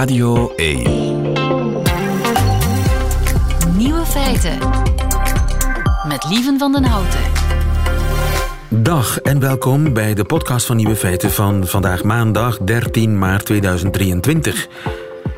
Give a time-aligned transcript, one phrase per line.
[0.00, 0.82] Radio 1.
[3.76, 4.58] Nieuwe feiten.
[6.08, 7.20] Met Lieven van den Houten.
[8.68, 14.68] Dag en welkom bij de podcast van Nieuwe Feiten van vandaag maandag 13 maart 2023.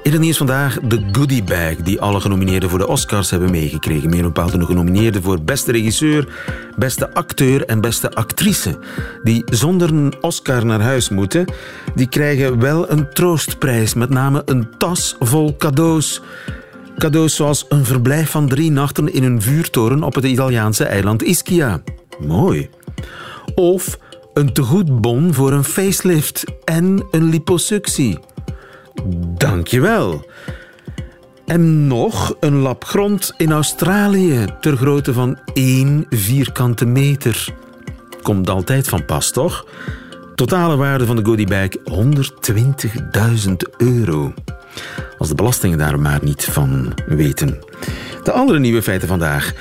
[0.03, 4.11] Het nieuws vandaag de goodie bag die alle genomineerden voor de Oscars hebben meegekregen.
[4.11, 6.29] Meer bepaald de genomineerden voor beste regisseur,
[6.77, 8.79] beste acteur en beste actrice.
[9.23, 11.45] Die zonder een Oscar naar huis moeten,
[11.95, 13.95] die krijgen wel een troostprijs.
[13.95, 16.21] Met name een tas vol cadeaus.
[16.99, 21.82] Cadeaus zoals een verblijf van drie nachten in een vuurtoren op het Italiaanse eiland Ischia.
[22.27, 22.69] Mooi.
[23.55, 23.99] Of
[24.35, 28.19] een tegoedbon voor een facelift en een liposuctie.
[29.37, 30.31] Dankjewel.
[31.46, 37.55] En nog een lap grond in Australië ter grootte van één vierkante meter.
[38.23, 39.67] Komt altijd van pas, toch?
[40.34, 44.34] Totale waarde van de goodiebag 120.000 euro.
[45.19, 47.59] Als de belastingen daar maar niet van weten.
[48.22, 49.53] De andere nieuwe feiten vandaag.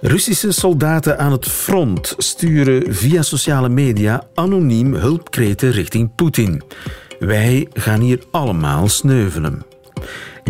[0.00, 6.62] Russische soldaten aan het front sturen via sociale media anoniem hulpkreten richting Poetin.
[7.26, 9.62] Wij gaan hier allemaal sneuvelen.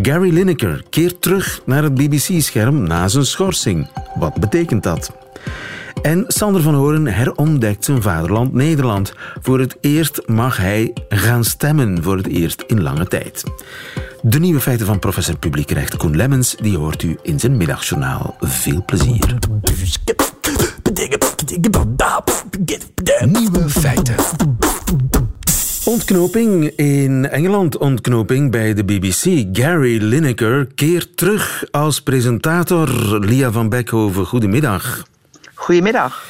[0.03, 3.89] Gary Lineker keert terug naar het BBC-scherm na zijn schorsing.
[4.14, 5.12] Wat betekent dat?
[6.03, 9.12] En Sander van Horen herontdekt zijn vaderland Nederland.
[9.41, 13.45] Voor het eerst mag hij gaan stemmen, voor het eerst in lange tijd.
[14.23, 18.36] De nieuwe feiten van professor publiekrecht Koen Lemmens, die hoort u in zijn middagjournaal.
[18.41, 19.39] Veel plezier.
[23.25, 24.14] Nieuwe feiten.
[25.85, 29.45] Ontknoping in Engeland, ontknoping bij de BBC.
[29.53, 32.89] Gary Lineker keert terug als presentator.
[33.25, 35.07] Lia van Beckhoven, goedemiddag.
[35.55, 36.25] Goedemiddag.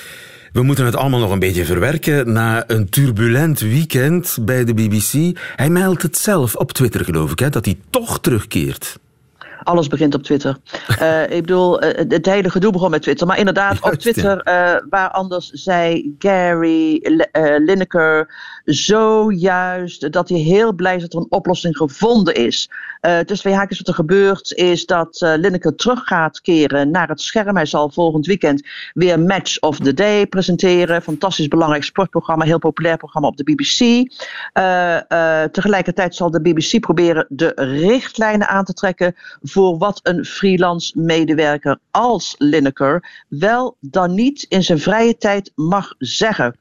[0.52, 5.38] We moeten het allemaal nog een beetje verwerken na een turbulent weekend bij de BBC.
[5.56, 8.98] Hij meldt het zelf op Twitter, geloof ik, hè, dat hij toch terugkeert.
[9.62, 10.56] Alles begint op Twitter.
[11.00, 13.26] Uh, ik bedoel, uh, het hele gedoe begon met Twitter.
[13.26, 17.00] Maar inderdaad, Juist, op Twitter, uh, waar anders zei Gary
[17.64, 18.34] Lineker
[18.64, 22.70] zojuist dat hij heel blij is dat er een oplossing gevonden is.
[23.02, 27.56] Tussen twee haakjes wat er gebeurt is dat Lineker terug gaat keren naar het scherm.
[27.56, 31.02] Hij zal volgend weekend weer Match of the Day presenteren.
[31.02, 34.10] Fantastisch belangrijk sportprogramma, heel populair programma op de BBC.
[35.52, 41.78] tegelijkertijd zal de BBC proberen de richtlijnen aan te trekken voor wat een freelance medewerker
[41.90, 46.56] als Lineker wel dan niet in zijn vrije tijd mag zeggen.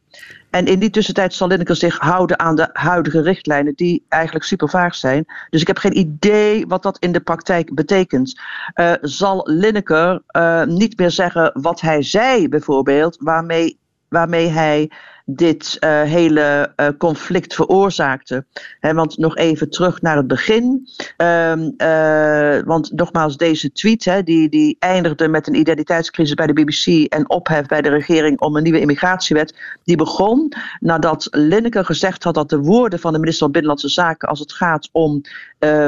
[0.51, 4.69] En in die tussentijd zal Lineker zich houden aan de huidige richtlijnen, die eigenlijk super
[4.69, 5.25] vaag zijn.
[5.49, 8.39] Dus ik heb geen idee wat dat in de praktijk betekent.
[8.75, 14.91] Uh, zal Lineker uh, niet meer zeggen wat hij zei, bijvoorbeeld, waarmee, waarmee hij
[15.35, 18.45] dit uh, hele uh, conflict veroorzaakte.
[18.79, 20.87] He, want nog even terug naar het begin.
[21.17, 27.13] Um, uh, want nogmaals, deze tweet die, die eindigde met een identiteitscrisis bij de BBC
[27.13, 29.55] en ophef bij de regering om een nieuwe immigratiewet.
[29.83, 34.29] Die begon nadat Lineker gezegd had dat de woorden van de minister van Binnenlandse Zaken
[34.29, 35.21] als het gaat om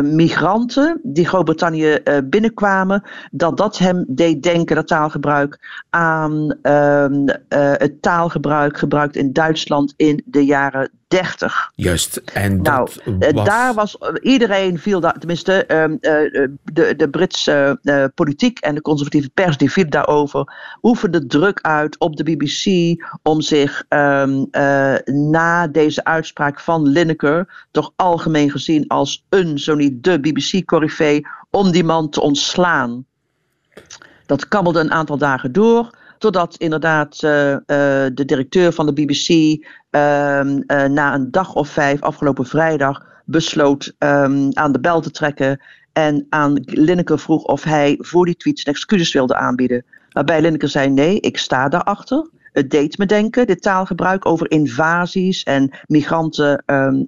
[0.01, 8.77] migranten die Groot-Brittannië binnenkwamen, dat dat hem deed denken, dat taalgebruik, aan um, het taalgebruik
[8.77, 11.71] gebruikt in Duitsland in de jaren 30.
[11.75, 12.17] Juist.
[12.17, 12.89] En nou,
[13.19, 13.45] dat was...
[13.45, 17.79] daar was iedereen viel daar, tenminste uh, de, de Britse
[18.15, 23.41] politiek en de conservatieve pers die viel daarover, oefende druk uit op de BBC om
[23.41, 30.03] zich um, uh, na deze uitspraak van Lineker, toch algemeen gezien als een, zo niet
[30.03, 33.05] de BBC-corrivee, om die man te ontslaan.
[34.25, 35.89] Dat kabbelde een aantal dagen door.
[36.23, 37.57] Totdat inderdaad uh, uh,
[38.13, 39.59] de directeur van de BBC uh,
[40.87, 45.61] na een dag of vijf afgelopen vrijdag besloot um, aan de bel te trekken.
[45.93, 49.85] En aan Lineker vroeg of hij voor die tweets een excuses wilde aanbieden.
[50.09, 52.29] Waarbij Lineker zei: nee, ik sta daarachter.
[52.51, 56.63] Het deed me denken, dit taalgebruik over invasies en migranten.
[56.65, 57.07] Um,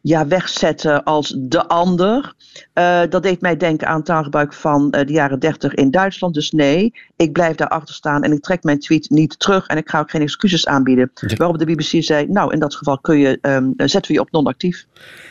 [0.00, 2.34] ja, wegzetten als de ander.
[2.74, 6.34] Uh, dat deed mij denken aan taalgebruik van uh, de jaren 30 in Duitsland.
[6.34, 9.88] Dus nee, ik blijf daarachter staan en ik trek mijn tweet niet terug en ik
[9.88, 11.10] ga ook geen excuses aanbieden.
[11.14, 11.36] Ja.
[11.36, 14.30] Waarop de BBC zei, nou in dat geval kun je, um, zetten we je op
[14.30, 14.86] non-actief.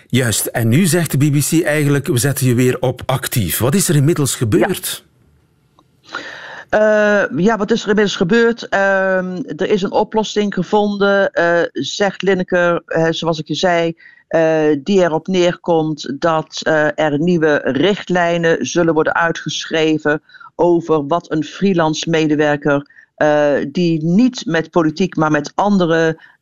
[0.08, 3.58] Juist, en nu zegt de BBC eigenlijk, we zetten je weer op actief.
[3.58, 5.04] Wat is er inmiddels gebeurd?
[5.04, 5.09] Ja.
[6.74, 8.68] Uh, ja, wat is er inmiddels gebeurd?
[8.70, 9.18] Uh,
[9.60, 13.98] er is een oplossing gevonden, uh, zegt Lineker, zoals ik je zei,
[14.84, 16.62] die erop neerkomt dat
[16.96, 20.22] er nieuwe richtlijnen zullen worden uitgeschreven
[20.56, 22.88] over wat een freelance medewerker
[23.72, 26.39] die niet met politiek, maar met andere eh, eh,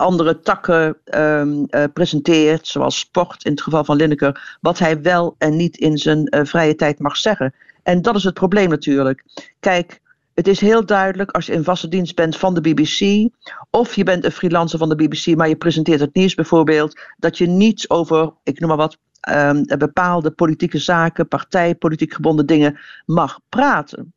[0.00, 5.34] andere takken ehm, eh, presenteert, zoals sport in het geval van Lineker, wat hij wel
[5.38, 7.54] en niet in zijn eh, vrije tijd mag zeggen.
[7.82, 9.24] En dat is het probleem natuurlijk.
[9.60, 10.00] Kijk,
[10.34, 13.28] het is heel duidelijk als je in vaste dienst bent van de BBC,
[13.70, 17.38] of je bent een freelancer van de BBC, maar je presenteert het nieuws bijvoorbeeld, dat
[17.38, 23.40] je niets over, ik noem maar wat, ehm, bepaalde politieke zaken, partijpolitiek gebonden dingen mag
[23.48, 24.12] praten.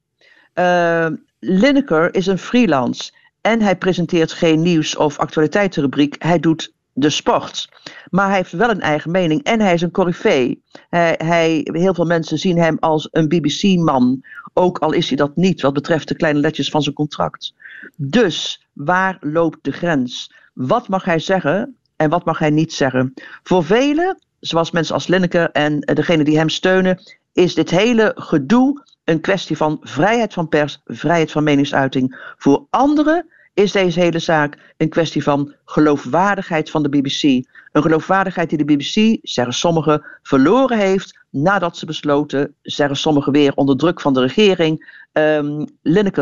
[0.53, 3.11] Ehm, Lineker is een freelance
[3.44, 6.16] en hij presenteert geen nieuws- of actualiteitenrubriek.
[6.19, 7.69] Hij doet de sport.
[8.10, 10.63] Maar hij heeft wel een eigen mening en hij is een corifee.
[10.90, 14.24] Hij, hij, heel veel mensen zien hem als een BBC-man.
[14.54, 17.54] Ook al is hij dat niet, wat betreft de kleine letjes van zijn contract.
[17.98, 20.34] Dus waar loopt de grens?
[20.54, 23.13] Wat mag hij zeggen en wat mag hij niet zeggen?
[23.44, 27.01] Voor velen, zoals mensen als Linneke en degene die hem steunen,
[27.34, 32.33] is dit hele gedoe een kwestie van vrijheid van pers, vrijheid van meningsuiting.
[32.38, 37.23] Voor anderen is deze hele zaak een kwestie van geloofwaardigheid van de BBC.
[37.71, 43.53] Een geloofwaardigheid die de BBC, zeggen sommigen, verloren heeft nadat ze besloten, zeggen sommigen weer
[43.55, 45.67] onder druk van de regering, um,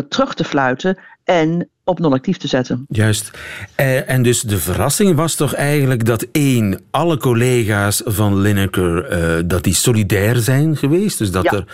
[0.07, 2.86] terug te fluiten en op non-actief te zetten.
[2.90, 3.32] Juist.
[3.76, 9.44] Eh, en dus de verrassing was toch eigenlijk dat één, alle collega's van Lineker, eh,
[9.46, 11.18] dat die solidair zijn geweest.
[11.18, 11.66] Dus dat, er,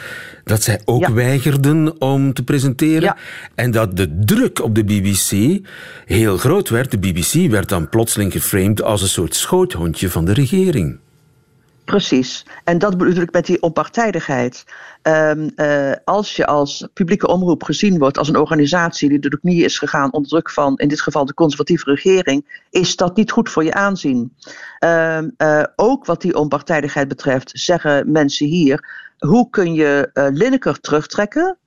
[0.43, 1.13] dat zij ook ja.
[1.13, 3.01] weigerden om te presenteren.
[3.01, 3.17] Ja.
[3.55, 5.59] En dat de druk op de BBC
[6.05, 6.91] heel groot werd.
[6.91, 10.99] De BBC werd dan plotseling geframed als een soort schoothondje van de regering.
[11.87, 12.45] Precies.
[12.63, 14.65] En dat bedoel ik met die onpartijdigheid.
[15.03, 15.49] Um,
[16.05, 20.13] als je als publieke omroep gezien wordt als een organisatie die door de is gegaan
[20.13, 23.73] onder druk van, in dit geval de conservatieve regering, is dat niet goed voor je
[23.73, 24.33] aanzien.
[24.79, 25.35] Um,
[25.75, 28.87] ook wat die onpartijdigheid betreft, zeggen mensen hier:
[29.17, 31.57] hoe kun je uh, terugtrekken?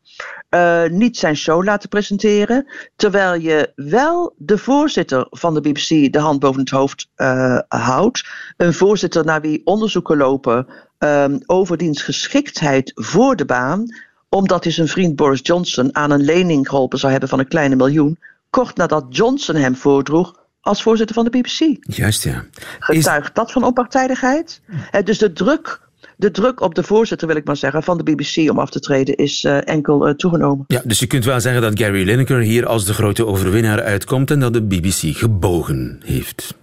[0.51, 2.67] Uh, niet zijn show laten presenteren.
[2.97, 8.25] Terwijl je wel de voorzitter van de BBC de hand boven het hoofd uh, houdt.
[8.57, 10.67] Een voorzitter naar wie onderzoeken lopen
[10.99, 13.85] um, over diens geschiktheid voor de baan.
[14.29, 17.77] Omdat hij zijn vriend Boris Johnson aan een lening geholpen zou hebben van een kleine
[17.77, 18.19] miljoen.
[18.51, 21.77] Kort nadat Johnson hem voordroeg als voorzitter van de BBC.
[21.95, 22.45] Juist ja.
[22.79, 24.61] Getuigt dat van onpartijdigheid?
[24.69, 25.81] Uh, dus de druk
[26.21, 28.81] de druk op de voorzitter, wil ik maar zeggen, van de BBC om af te
[28.81, 30.65] treden is uh, enkel uh, toegenomen.
[30.67, 34.31] Ja, dus je kunt wel zeggen dat Gary Lineker hier als de grote overwinnaar uitkomt
[34.31, 36.55] en dat de BBC gebogen heeft.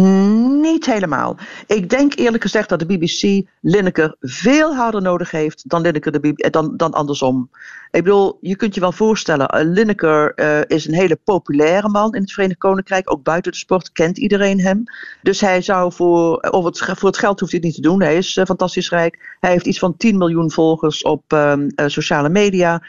[0.00, 1.36] Niet helemaal.
[1.66, 6.20] Ik denk eerlijk gezegd dat de BBC Lineker veel harder nodig heeft dan, Lineker de
[6.20, 7.50] BBC, dan, dan andersom.
[7.90, 12.14] Ik bedoel, je kunt je wel voorstellen, uh, Lineker uh, is een hele populaire man
[12.14, 13.12] in het Verenigd Koninkrijk.
[13.12, 14.82] Ook buiten de sport kent iedereen hem.
[15.22, 18.02] Dus hij zou voor, of het, voor het geld hoeft hij het niet te doen.
[18.02, 19.36] Hij is fantastisch rijk.
[19.40, 22.82] Hij heeft iets van 10 miljoen volgers op um, sociale media.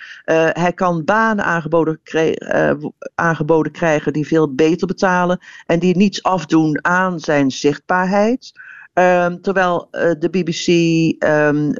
[0.53, 1.99] hij kan banen aangeboden,
[3.15, 5.39] aangeboden krijgen die veel beter betalen.
[5.65, 8.51] En die niets afdoen aan zijn zichtbaarheid.
[8.93, 10.67] Um, terwijl uh, de BBC
[11.23, 11.73] um,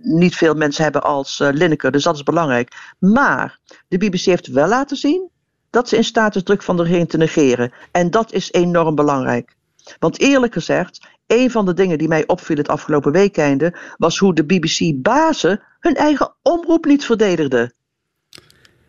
[0.00, 2.94] niet veel mensen hebben als uh, dus dat is belangrijk.
[2.98, 3.58] Maar
[3.88, 5.30] de BBC heeft wel laten zien
[5.70, 7.72] dat ze in staat is druk van de regering te negeren.
[7.92, 9.56] En dat is enorm belangrijk.
[9.98, 14.34] Want eerlijk gezegd, een van de dingen die mij opviel het afgelopen weekende was hoe
[14.34, 17.74] de BBC-bazen hun eigen omroep niet verdedigden.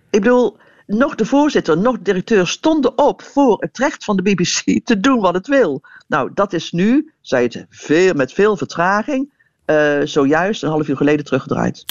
[0.09, 4.21] Ik bedoel, nog de voorzitter, nog de directeur stonden op voor het recht van de
[4.21, 5.81] BBC te doen wat het wil.
[6.07, 9.33] Nou, dat is nu, zei het veel, met veel vertraging,
[9.65, 11.85] uh, zojuist een half uur geleden teruggedraaid.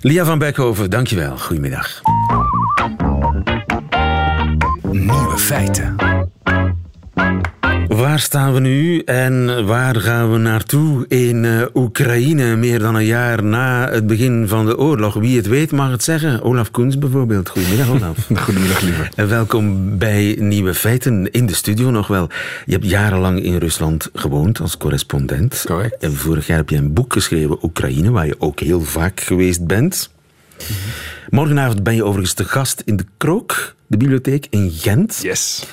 [0.00, 1.38] Lia van Beckhoven, dankjewel.
[1.38, 2.00] Goedemiddag.
[4.90, 5.96] Nieuwe feiten.
[7.88, 13.04] Waar staan we nu en waar gaan we naartoe in uh, Oekraïne, meer dan een
[13.04, 15.14] jaar na het begin van de oorlog?
[15.14, 16.42] Wie het weet mag het zeggen.
[16.42, 17.48] Olaf Koens bijvoorbeeld.
[17.48, 18.28] Goedemiddag, Olaf.
[18.44, 19.08] Goedemiddag, liever.
[19.14, 22.28] En welkom bij Nieuwe Feiten in de studio nog wel.
[22.64, 25.64] Je hebt jarenlang in Rusland gewoond als correspondent.
[25.66, 26.02] Correct.
[26.02, 29.66] En vorig jaar heb je een boek geschreven, Oekraïne, waar je ook heel vaak geweest
[29.66, 30.10] bent.
[30.58, 30.76] Mm-hmm.
[31.30, 35.18] Morgenavond ben je overigens te gast in de Krook, de bibliotheek in Gent.
[35.22, 35.66] Yes.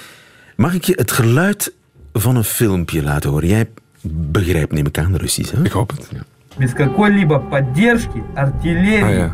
[0.58, 1.72] Mag ik je het geluid
[2.12, 3.48] van een filmpje laten horen.
[3.48, 3.68] Jij
[4.10, 5.64] begrijpt, neem ik aan, Russisch, hè?
[5.64, 6.08] Ik hoop het.
[6.12, 6.20] Ja.
[6.58, 9.32] Без какой-либо поддержки, артиллерии, Ah, ja.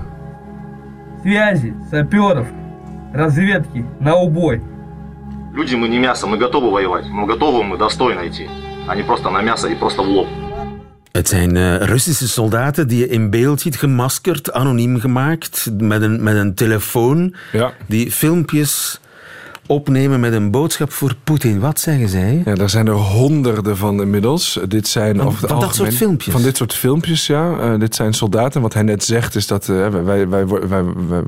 [1.22, 2.46] связи, саперов,
[3.12, 4.60] разведки на убой.
[5.54, 8.46] Люди мы не мясо, мы готовы воевать, но готовы мы достойно идти,
[8.88, 10.26] а не просто на мясо и просто в лоб.
[11.12, 16.22] Het zijn uh, Russische soldaten die je in beeld ziet, gemaskerd, anoniem gemaakt, met een,
[16.22, 17.72] met een telefoon, Ja.
[17.86, 19.00] die filmpjes
[19.67, 21.59] opnemen met een boodschap voor Poetin.
[21.59, 22.41] Wat zeggen zij?
[22.45, 24.59] Ja, daar zijn er honderden van inmiddels.
[24.67, 26.33] Dit zijn Van- van dat soort filmpjes?
[26.33, 27.57] Van dit soort filmpjes, ja.
[27.59, 28.61] Eh, dit zijn soldaten.
[28.61, 30.83] Wat hij net zegt is dat eh, wij, wij, wij,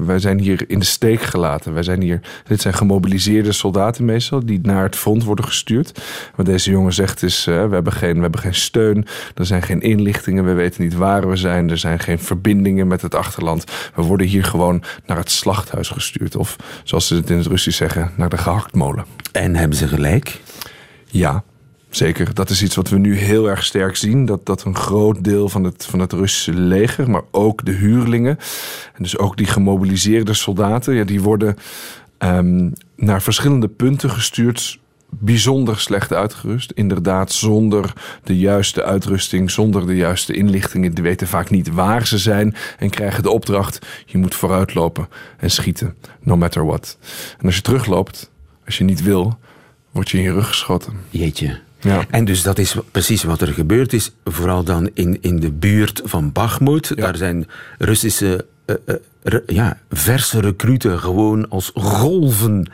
[0.05, 1.73] wij, zijn hier in de steek gelaten.
[1.73, 6.01] Wij zijn hier, dit zijn gemobiliseerde soldaten meestal die naar het front worden gestuurd.
[6.35, 9.05] Wat deze jongen zegt is, eh, we, hebben geen, we hebben geen steun.
[9.35, 10.45] Er zijn geen inlichtingen.
[10.45, 11.69] We weten niet waar we zijn.
[11.69, 13.63] Er zijn geen verbindingen met het achterland.
[13.95, 16.35] We worden hier gewoon naar het slachthuis gestuurd.
[16.35, 19.05] Of zoals ze het in het Russisch zeggen, naar de gehaktmolen.
[19.31, 20.41] En hebben ze gelijk?
[21.05, 21.43] Ja,
[21.89, 22.33] zeker.
[22.33, 24.25] Dat is iets wat we nu heel erg sterk zien.
[24.25, 28.37] Dat, dat een groot deel van het, van het Russische leger, maar ook de huurlingen...
[28.93, 30.93] en dus ook die gemobiliseerde soldaten...
[30.93, 31.55] Ja, die worden
[32.17, 34.79] ehm, naar verschillende punten gestuurd...
[35.09, 36.71] bijzonder slecht uitgerust.
[36.71, 40.93] Inderdaad, zonder de juiste uitrusting, zonder de juiste inlichtingen.
[40.93, 42.55] Die weten vaak niet waar ze zijn...
[42.77, 45.95] en krijgen de opdracht, je moet vooruitlopen en schieten.
[46.19, 46.97] No matter what.
[47.39, 48.31] En als je terugloopt,
[48.65, 49.37] als je niet wil...
[49.91, 50.93] word je in je rug geschoten.
[51.09, 51.59] Jeetje.
[51.79, 52.05] Ja.
[52.09, 54.11] En dus dat is precies wat er gebeurd is.
[54.23, 56.97] Vooral dan in, in de buurt van Bakhmut.
[56.97, 57.47] Daar zijn
[57.77, 58.75] Russische eh,
[59.23, 62.71] eh, ja, verse recruten gewoon als golven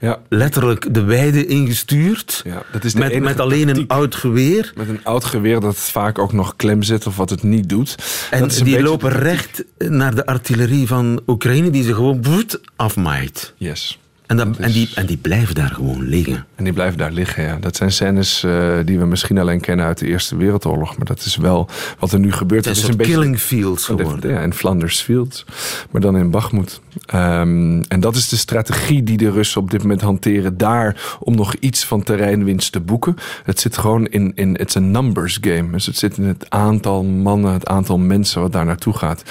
[0.00, 0.18] Ja.
[0.28, 2.42] letterlijk de weide ingestuurd.
[2.44, 4.72] Ja, dat is de met, met alleen een oud geweer.
[4.76, 7.94] Met een oud geweer dat vaak ook nog klem zit of wat het niet doet.
[8.30, 13.52] En die beetje- lopen recht naar de artillerie van Oekraïne, die ze gewoon boet, afmaait.
[13.56, 13.98] Yes.
[14.28, 16.46] En, dan, en, is- die, en die blijven daar gewoon liggen.
[16.54, 17.56] En die blijven daar liggen, ja.
[17.60, 20.96] Dat zijn scènes eh, die we misschien alleen kennen uit de Eerste Wereldoorlog.
[20.96, 21.68] Maar dat is wel
[21.98, 22.64] wat er nu gebeurt.
[22.64, 24.30] Het is Dat een soort killing fields geworden.
[24.30, 25.44] Ja, in Flanders Fields.
[25.90, 26.80] Maar dan in Bakhmut.
[27.06, 31.34] Ehm, en dat is de strategie die de Russen op dit moment hanteren daar om
[31.36, 33.14] nog iets van terreinwinst te boeken.
[33.44, 35.70] Het zit gewoon in, in het is een numbers game.
[35.70, 39.22] Dus het zit in het aantal mannen, het aantal mensen wat daar naartoe gaat.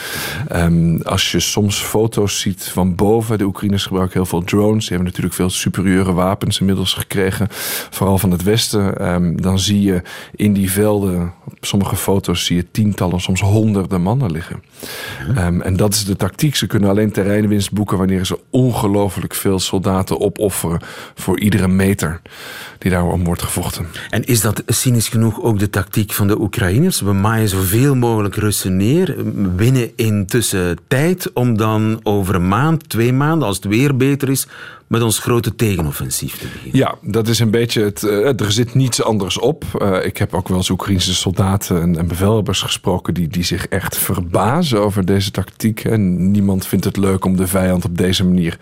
[0.48, 4.87] Ehm, als je soms foto's ziet van boven, de Oekraïners gebruiken heel veel drones.
[4.88, 7.48] Die hebben natuurlijk veel superieure wapens inmiddels gekregen.
[7.90, 8.98] Vooral van het westen.
[8.98, 10.02] Ehm, dan zie je
[10.36, 14.64] in die velden, op sommige foto's zie je tientallen, soms honderden mannen liggen.
[15.36, 16.56] Ehm, en dat is de tactiek.
[16.56, 20.82] Ze kunnen alleen terreinwinst boeken wanneer ze ongelooflijk veel soldaten opofferen
[21.16, 22.22] voor iedere meter
[22.78, 23.88] die daarom wordt gevochten.
[24.10, 27.02] En is dat cynisch genoeg ook de tactiek van de Oekraïners?
[27.02, 29.16] We maaien zoveel mogelijk Russen neer,
[29.56, 34.48] winnen intussen tijd om dan over een maand, twee maanden, als het weer beter is,
[34.88, 36.78] met ons grote tegenoffensief te beginnen.
[36.80, 38.04] Ja, dat is een beetje het.
[38.04, 39.64] eh, er zit niets anders op.
[39.82, 43.68] Eh, ik heb ook wel eens Oekraïnse soldaten en, en bevelhebbers gesproken die, die zich
[43.68, 45.84] echt verbazen over deze tactiek.
[45.84, 48.58] En niemand vindt het leuk om de vijand op deze manier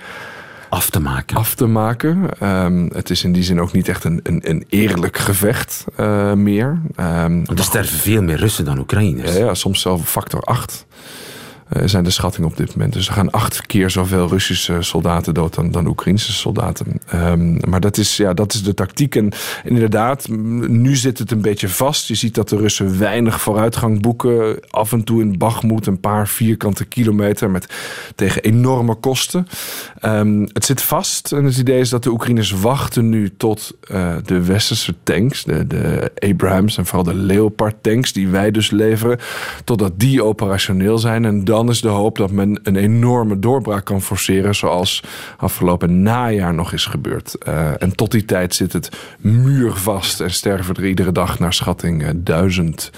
[0.69, 1.37] Af te maken.
[1.37, 2.29] af te maken.
[2.39, 6.33] Ehm, het is in die zin ook niet echt een, een, een eerlijk gevecht eh,
[6.33, 6.81] meer.
[6.95, 9.33] Want er sterven veel meer Russen dan Oekraïners.
[9.33, 10.85] ja, ja, soms zelfs factor 8
[11.69, 12.93] zijn de schattingen op dit moment.
[12.93, 16.99] Dus er gaan acht keer zoveel Russische soldaten dood dan, dan Oekraïnse soldaten.
[17.07, 19.15] Ehm, maar dat is, ja, dat is de tactiek.
[19.15, 19.31] En,
[19.63, 20.27] inderdaad,
[20.67, 22.07] nu zit het een beetje vast.
[22.07, 24.59] Je ziet dat de Russen weinig vooruitgang boeken.
[24.69, 27.73] Af en toe in Bagmoed een paar vierkante kilometer met,
[28.15, 29.47] tegen enorme kosten.
[29.99, 31.31] Ehm, het zit vast.
[31.31, 35.67] En het idee is dat de Oekraïners wachten nu tot eh, de westerse tanks, de,
[35.67, 39.19] de Abrams en vooral de Leopard tanks, die wij dus leveren,
[39.63, 41.25] totdat die operationeel zijn.
[41.25, 45.03] En dan is de hoop dat men een enorme doorbraak kan forceren, zoals
[45.37, 47.35] afgelopen najaar nog is gebeurd.
[47.37, 52.03] Eh, en tot die tijd zit het muurvast en sterven er iedere dag naar schatting
[52.03, 52.91] eh, duizend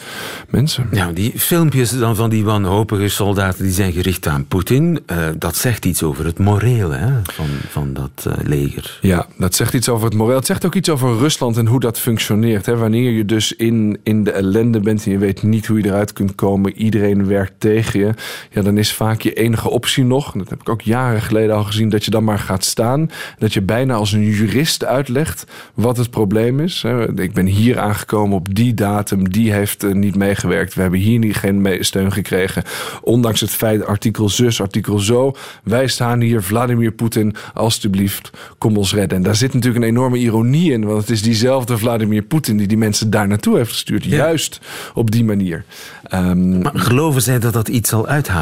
[0.50, 0.88] mensen.
[0.92, 5.56] Ja, die filmpjes dan van die wanhopige soldaten die zijn gericht aan Poetin, eh, dat
[5.56, 8.98] zegt iets over het moreel hè, van, van dat leger.
[9.02, 10.36] Ja, dat zegt iets over het moreel.
[10.36, 12.66] Het zegt ook iets over Rusland en hoe dat functioneert.
[12.66, 12.76] Hè.
[12.76, 16.14] Wanneer je dus in, in de ellende bent en je weet niet hoe je eruit
[16.14, 18.14] kunt komen, iedereen werkt tegen je,
[18.50, 21.64] ja, dan is vaak je enige optie nog, dat heb ik ook jaren geleden al
[21.64, 23.10] gezien, dat je dan maar gaat staan.
[23.38, 26.84] Dat je bijna als een jurist uitlegt wat het probleem is.
[27.16, 30.74] Ik ben hier aangekomen op die datum, die heeft eh, niet meegewerkt.
[30.74, 32.64] We hebben hier niet geen steun gekregen.
[33.02, 35.36] Ondanks het feit, artikel zus, artikel zo.
[35.64, 39.18] Wij staan hier, Vladimir Poetin, alstublieft, kom ons redden.
[39.18, 42.68] En daar zit natuurlijk een enorme ironie in, want het is diezelfde Vladimir Poetin die
[42.68, 44.04] die mensen daar naartoe heeft gestuurd.
[44.04, 44.60] Juist
[44.94, 45.64] op die manier.
[46.04, 48.37] Ehm, Maar geloven zij dat dat iets zal uithalen?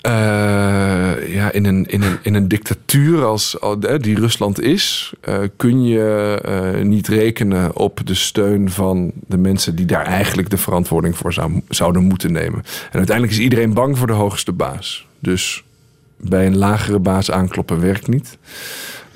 [0.00, 5.38] Eh, ja, in een, in, een, in een dictatuur als al- die Rusland is, eh,
[5.56, 10.56] kun je eh, niet rekenen op de steun van de mensen die daar eigenlijk de
[10.56, 12.62] verantwoording voor zou, zouden moeten nemen.
[12.90, 15.06] En uiteindelijk is iedereen bang voor de hoogste baas.
[15.18, 15.64] Dus
[16.16, 18.38] bij een lagere baas aankloppen werkt niet.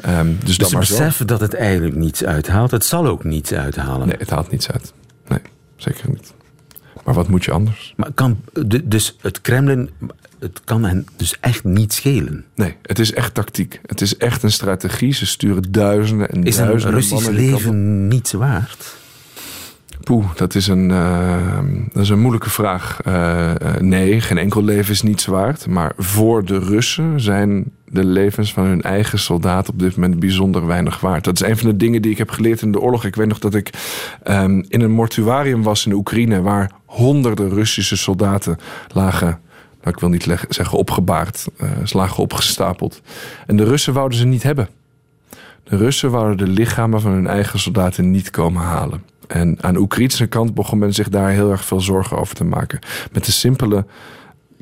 [0.00, 0.96] Ehm, dus Dus dan ze maar zo.
[0.96, 2.70] beseffen dat het eigenlijk niets uithaalt.
[2.70, 4.06] Het zal ook niets uithalen.
[4.08, 4.92] Nee, het haalt niets uit.
[5.28, 5.38] Nee,
[5.76, 6.32] zeker niet.
[7.04, 7.94] Maar wat moet je anders?
[7.96, 8.40] Maar kan,
[8.84, 9.90] dus het Kremlin
[10.38, 12.44] het kan hen dus echt niet schelen.
[12.54, 13.80] Nee, het is echt tactiek.
[13.86, 15.14] Het is echt een strategie.
[15.14, 17.60] Ze sturen duizenden en Is een duizenden Russisch die kant op.
[17.62, 18.96] leven niets waard?
[20.04, 21.58] Poeh, dat is een, eh,
[21.92, 23.00] dat is een moeilijke vraag.
[23.04, 25.66] Eh, eh, nee, geen enkel leven is niets waard.
[25.66, 30.66] Maar voor de Russen zijn de levens van hun eigen soldaten op dit moment bijzonder
[30.66, 31.24] weinig waard.
[31.24, 33.04] Dat is een van de dingen die ik heb geleerd in de oorlog.
[33.04, 33.70] Ik weet nog dat ik
[34.22, 36.42] ehm, in een mortuarium was in Oekraïne...
[36.42, 38.58] waar honderden Russische soldaten
[38.92, 39.38] lagen...
[39.82, 41.46] Nou, ik wil niet zeggen opgebaard.
[41.56, 43.00] eh, ze lagen opgestapeld.
[43.46, 44.68] En de Russen wouden ze niet hebben.
[45.64, 49.02] De Russen wouden de lichamen van hun eigen soldaten niet komen halen.
[49.26, 52.44] En aan de Oekraïnse kant begon men zich daar heel erg veel zorgen over te
[52.44, 52.78] maken.
[53.12, 53.86] Met de simpele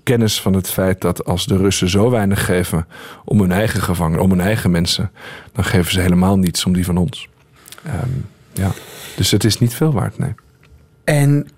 [0.03, 2.87] kennis van het feit dat als de Russen zo weinig geven
[3.25, 5.11] om hun eigen gevangenen, om hun eigen mensen,
[5.53, 7.29] dan geven ze helemaal niets om die van ons.
[7.83, 8.09] Ehm,
[8.53, 8.73] ja.
[9.17, 10.35] Dus het is niet veel waard, nee.
[11.05, 11.49] En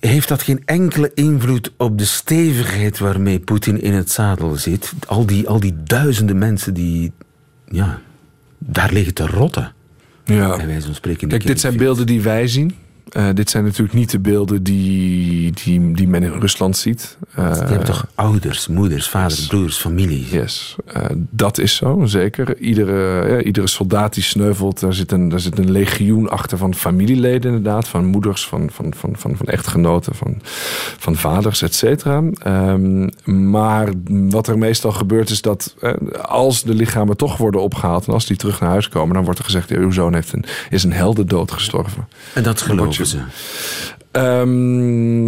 [0.00, 4.92] heeft dat geen enkele invloed op de stevigheid waarmee Poetin in het zadel zit?
[5.06, 7.12] Al die, al die duizenden mensen die
[7.64, 8.00] ja,
[8.58, 9.74] daar liggen te rotten.
[10.26, 10.58] Ja.
[10.92, 11.28] Spreken.
[11.28, 12.74] Kijk, dit zijn beelden die wij zien.
[13.06, 17.16] Eh, dit zijn natuurlijk niet de beelden die, die, die men in Rusland ziet.
[17.34, 20.26] Eh, Die hebben toch ouders, moeders, vaders, broers, familie.
[20.30, 22.58] Yes, eh, dat is zo, zeker.
[22.58, 26.74] Iedere, ja, iedere soldaat die sneuvelt, daar zit, een, daar zit een legioen achter van
[26.74, 27.88] familieleden inderdaad.
[27.88, 30.40] Van moeders, van, van, van, van, van echtgenoten, van,
[30.98, 32.22] van vaders, et cetera.
[32.32, 33.08] Ehm,
[33.50, 38.06] maar wat er meestal gebeurt is dat eh, als de lichamen toch worden opgehaald...
[38.06, 39.70] en als die terug naar huis komen, dan wordt er gezegd...
[39.70, 42.08] Uw zoon heeft een, is een heldendood gestorven.
[42.32, 43.26] En dat geloven je-
[44.16, 45.26] Ehm,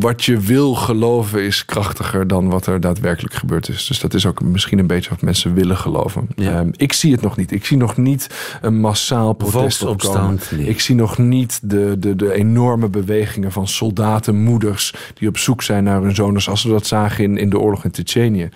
[0.00, 3.86] wat je wil geloven is krachtiger dan wat er daadwerkelijk gebeurd is.
[3.86, 6.28] Dus dat is ook misschien een beetje wat mensen willen geloven.
[6.36, 6.58] Ja.
[6.58, 7.52] Ehm, ik zie het nog niet.
[7.52, 8.26] Ik zie nog niet
[8.60, 10.40] een massaal protest opkomen.
[10.50, 10.68] Nee.
[10.68, 14.94] Ik zie nog niet de, de, de enorme bewegingen van soldaten, moeders...
[15.14, 17.84] die op zoek zijn naar hun zonen, zoals we dat zagen in, in de oorlog
[17.84, 18.48] in Tsjetsjenië.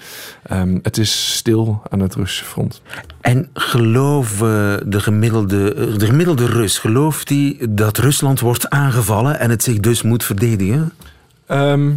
[0.43, 2.83] Ehm, het is stil aan het Russische front.
[3.21, 9.63] En geloven de gemiddelde, de gemiddelde Rus, gelooft hij dat Rusland wordt aangevallen en het
[9.63, 10.93] zich dus moet verdedigen?
[11.47, 11.93] Ehm,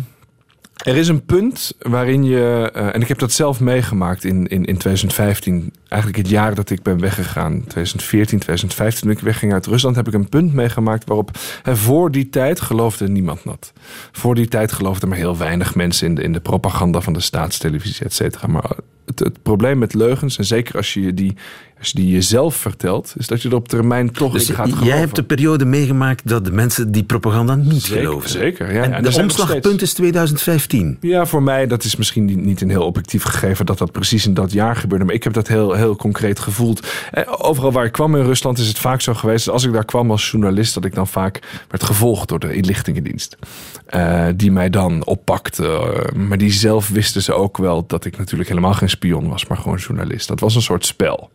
[0.80, 4.66] er is een punt waarin je, eh, en ik heb dat zelf meegemaakt in, in,
[4.66, 9.66] in 2015, eigenlijk het jaar dat ik ben weggegaan, 2014, 2015, toen ik wegging uit
[9.66, 11.32] Rusland, heb ik een punt meegemaakt waarop
[11.64, 13.74] hè, voor die tijd geloofde niemand dat.
[14.12, 17.20] Voor die tijd geloofden maar heel weinig mensen in de, in de propaganda van de
[17.20, 18.48] staatstelevisie, et cetera.
[18.48, 18.72] Maar
[19.06, 21.36] het, het probleem met leugens, en zeker als je je die,
[21.80, 24.66] als je die jezelf vertelt, is dat je er op termijn toch Dus in gaat
[24.66, 24.88] geloven.
[24.88, 28.30] jij hebt de periode meegemaakt dat de mensen die propaganda niet Zeker, geloven.
[28.30, 28.84] zeker, ja.
[28.84, 30.98] En, En de omslagpunt steeds- is 2015.
[31.02, 34.34] Ja, voor mij, dat is misschien niet- een heel objectief gegeven dat dat precies in
[34.34, 35.06] dat jaar gebeurde.
[35.06, 36.88] Maar ik heb dat heel, heel concreet gevoeld.
[37.12, 39.46] Eh, overal waar ik kwam in Rusland is het vaak zo geweest.
[39.46, 41.40] dat Als ik daar kwam als journalist, dat ik dan vaak
[41.70, 43.38] werd gevolgd door de inlichtingendienst.
[43.86, 45.94] Eh, die mij dan oppakte.
[46.16, 49.58] Maar die zelf wisten ze ook wel dat ik natuurlijk helemaal geen spion was, maar
[49.58, 50.28] gewoon journalist.
[50.28, 51.30] Dat was een soort spel.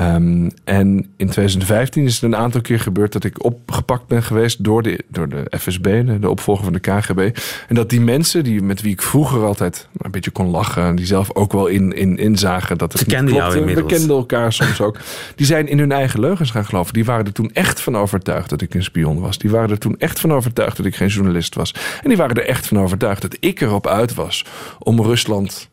[0.00, 4.64] Ehm, en in 2015 is het een aantal keer gebeurd dat ik opgepakt ben geweest
[4.64, 7.38] door de, door de FSB, de, de opvolger van de KGB.
[7.68, 10.96] En dat die mensen die, met wie ik vroeger altijd een beetje kon lachen, en
[10.96, 14.52] die zelf ook wel in, in, inzagen dat het Ze kenden jou we kenden elkaar
[14.52, 14.98] soms ook,
[15.34, 16.92] die zijn in hun eigen leugens gaan geloven.
[16.92, 19.38] Die waren er toen echt van overtuigd dat ik een spion was.
[19.38, 21.74] Die waren er toen echt van overtuigd dat ik geen journalist was.
[22.02, 24.44] En die waren er echt van overtuigd dat ik erop uit was
[24.78, 25.68] om Rusland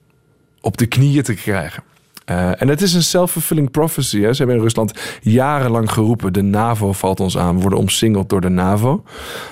[0.61, 1.83] op de knieën te krijgen.
[2.27, 4.21] Eh, en het is een self-fulfilling prophecy.
[4.21, 4.31] Hè.
[4.31, 8.41] Ze hebben in Rusland jarenlang geroepen: de NAVO valt ons aan, we worden omsingeld door
[8.41, 9.03] de NAVO.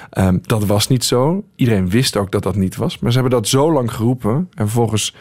[0.09, 1.43] Ehm, dat was niet zo.
[1.55, 2.99] Iedereen wist ook dat dat niet was.
[2.99, 5.15] Maar ze hebben dat zo lang geroepen en vervolgens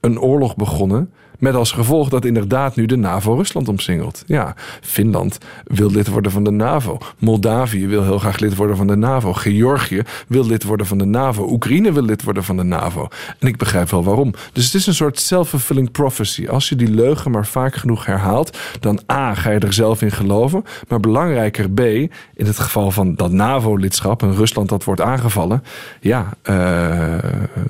[0.00, 1.12] een oorlog begonnen.
[1.38, 4.22] Met als gevolg dat inderdaad nu de NAVO Rusland omsingelt.
[4.26, 6.98] Ja, Finland wil lid worden van de NAVO.
[7.18, 9.32] Moldavië wil heel graag lid worden van de NAVO.
[9.32, 11.50] Georgië wil lid worden van de NAVO.
[11.50, 13.08] Oekraïne wil lid worden van de NAVO.
[13.38, 14.34] En ik begrijp wel waarom.
[14.52, 16.48] Dus het is een soort self-fulfilling prophecy.
[16.48, 20.12] Als je die leugen maar vaak genoeg herhaalt, dan A, ga je er zelf in
[20.12, 20.64] geloven.
[20.88, 25.62] Maar belangrijker B, in het geval van dat NAVO-lidschap en Rusland dat wordt aangevallen.
[26.00, 27.18] Ja, eh,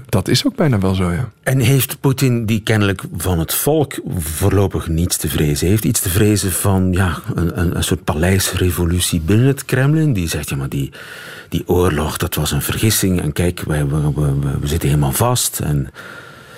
[0.07, 1.31] dat is ook bijna wel zo, ja.
[1.43, 6.09] En heeft Poetin, die kennelijk van het volk voorlopig niets te vrezen heeft, iets te
[6.11, 10.13] vrezen van ja, een, een, soort paleisrevolutie binnen het Kremlin?
[10.13, 10.93] Die zegt, ja, maar die,
[11.49, 13.21] die oorlog, dat was een vergissing.
[13.21, 15.61] En kijk, wij, we, we, we- we zitten helemaal vast.
[15.61, 15.89] En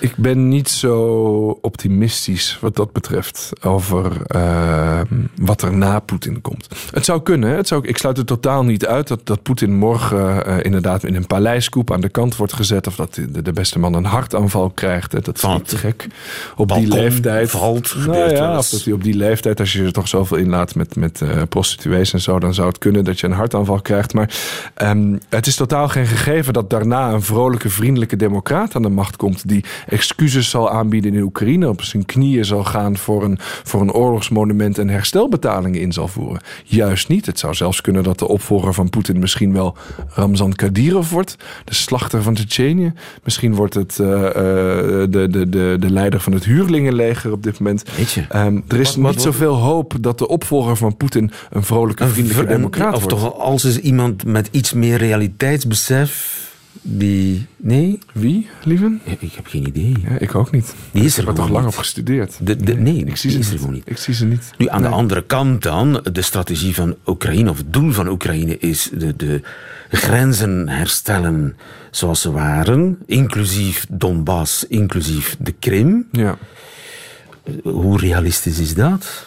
[0.01, 5.01] Ik ben niet zo optimistisch wat dat betreft over uh,
[5.37, 6.69] wat er na Poetin komt.
[6.93, 7.57] Het zou kunnen.
[7.57, 11.15] Het zou, ik sluit het totaal niet uit dat, dat Poetin morgen uh, inderdaad in
[11.15, 12.87] een paleiscoep aan de kant wordt gezet.
[12.87, 15.25] Of dat de, de beste man een hartaanval krijgt.
[15.25, 16.07] Dat is niet gek.
[16.57, 17.51] Op balkon die leeftijd.
[17.51, 20.75] valt, nou ja, of dat hij op die leeftijd, als je er toch zoveel inlaat
[20.75, 24.15] met, met uh, prostituees en zo, dan zou het kunnen dat je een hartaanval krijgt.
[24.15, 24.35] Maar
[24.83, 29.17] um, het is totaal geen gegeven dat daarna een vrolijke, vriendelijke democraat aan de macht
[29.17, 29.49] komt.
[29.49, 31.69] Die excuses zal aanbieden in Oekraïne.
[31.69, 36.41] Op zijn knieën zal gaan voor een, voor een oorlogsmonument en herstelbetalingen in zal voeren.
[36.65, 37.27] Juist niet.
[37.27, 39.77] Het zou zelfs kunnen dat de opvolger van Poetin misschien wel
[40.09, 41.37] Ramzan Kadyrov wordt.
[41.65, 42.93] De slachter van Tsjetsjenië.
[43.25, 47.59] Misschien wordt het uh, uh, de, de, de, de leider van het huurlingenleger op dit
[47.59, 47.85] moment.
[48.35, 52.57] Um, er is niet zoveel hoop dat de opvolger van Poetin een vrolijke, vriendelijke Een-
[52.57, 53.19] democraat Of wordt.
[53.19, 56.49] toch als is iemand met iets meer realiteitsbesef.
[56.83, 57.47] Die.
[57.57, 57.99] Nee?
[58.13, 58.99] Wie, lieve?
[59.19, 59.95] Ik heb geen idee.
[60.09, 60.75] Ja, ik ook niet.
[60.93, 61.75] Die is ik er heb er toch lang niet.
[61.75, 62.39] op gestudeerd.
[62.43, 63.61] De, de, nee, ik zie die ze is er niet.
[63.61, 63.83] gewoon niet.
[63.91, 64.51] Ik zie ze niet.
[64.59, 64.91] Nu, aan Nee.
[64.91, 69.17] de andere kant dan, de strategie van Oekraïne, of het doel van Oekraïne, is de,
[69.17, 69.41] de
[69.91, 71.57] grenzen herstellen
[71.91, 76.07] zoals ze waren, inclusief Donbass, inclusief de Krim.
[76.13, 76.39] Ja.
[77.63, 79.27] Hoe realistisch is dat?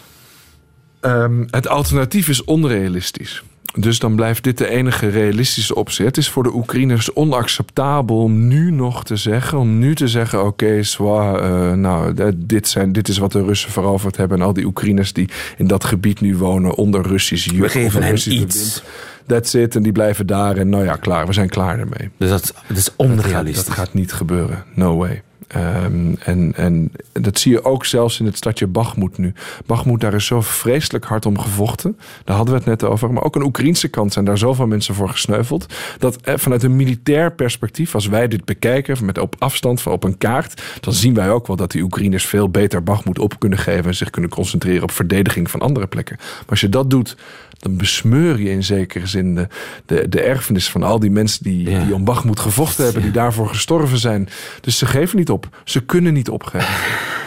[0.99, 3.43] Ehm, het alternatief is onrealistisch.
[3.75, 6.05] Dus dan blijft dit de enige realistische optie.
[6.05, 10.45] Het is voor de Oekraïners onacceptabel om nu nog te zeggen, om nu te zeggen:
[10.45, 14.39] oké, eh, nou, d- dit, zijn, dit is wat de Russen veroverd hebben.
[14.39, 17.59] En al die Oekraïners die in dat gebied nu wonen onder Russisch juk.
[17.59, 18.83] We of geven hen iets.
[19.27, 19.75] That's it.
[19.75, 20.57] En die blijven daar.
[20.57, 21.27] En nou ja, klaar.
[21.27, 22.09] We zijn klaar ermee.
[22.17, 23.65] Dus dat, dat is Dat onrealistisch.
[23.65, 24.63] dat gaat niet gebeuren.
[24.75, 25.21] No way.
[25.53, 29.33] Ehm, en, en dat zie je ook zelfs in het stadje Bachmoed nu.
[29.65, 31.97] Bachmoed, daar is zo vreselijk hard om gevochten.
[32.23, 33.13] Daar hadden we het net over.
[33.13, 35.73] Maar ook aan de Oekraïnse kant zijn daar zoveel mensen voor gesneuveld.
[35.97, 40.03] Dat eh, vanuit een militair perspectief, als wij dit bekijken met op afstand van op
[40.03, 43.59] een kaart, dan zien wij ook wel dat die Oekraïners veel beter Bachmoed op kunnen
[43.59, 46.15] geven en zich kunnen concentreren op verdediging van andere plekken.
[46.19, 47.15] Maar als je dat doet,
[47.63, 49.47] dan besmeur je in zekere zin de,
[49.85, 51.83] de, de erfenis van al die mensen die, Ja.
[51.83, 54.29] die om Bachmoed gevochten hebben, die daarvoor gestorven zijn.
[54.61, 55.49] Dus ze geven niet op.
[55.63, 56.67] Ze kunnen niet opgeven.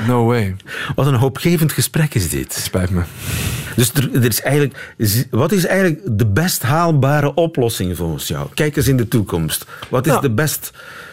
[0.07, 0.57] No way.
[0.94, 2.53] Wat een hoopgevend gesprek is dit.
[2.53, 3.03] Spijt me.
[3.77, 4.94] Dus er, er is eigenlijk,
[5.31, 8.46] wat is eigenlijk de best haalbare oplossing volgens jou?
[8.55, 9.64] Kijk eens in de toekomst.
[9.90, 10.70] Wat is Nou, de best...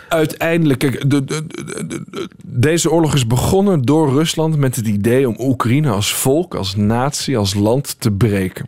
[0.10, 5.90] Uiteindelijk, kijk, de- de- deze oorlog is begonnen door Rusland met het idee om Oekraïne
[5.90, 8.68] als volk, als natie, als land te breken.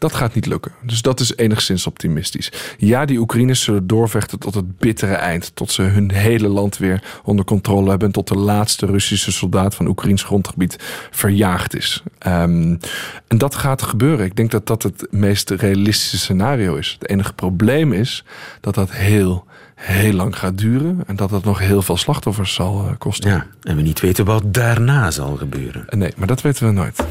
[0.00, 0.72] Dat gaat niet lukken.
[0.82, 2.52] Dus dat is enigszins optimistisch.
[2.78, 5.50] Ja, die Oekraïners zullen doorvechten tot het bittere eind.
[5.54, 8.06] Tot ze hun hele land weer onder controle hebben.
[8.06, 10.76] En tot de laatste Russische soldaat van Oekraïns grondgebied
[11.10, 12.02] verjaagd is.
[12.18, 12.76] Ehm,
[13.26, 14.26] en dat gaat gebeuren.
[14.26, 16.96] Ik denk dat dat het meest realistische scenario is.
[16.98, 18.24] Het enige probleem is
[18.60, 19.46] dat dat heel,
[19.80, 21.00] heel lang gaat duren.
[21.06, 23.30] En dat dat nog heel veel slachtoffers zal eh, kosten.
[23.30, 25.88] Ja, en we niet weten wat daarna zal gebeuren.
[25.88, 27.04] Eh, Nee, maar dat weten we nooit.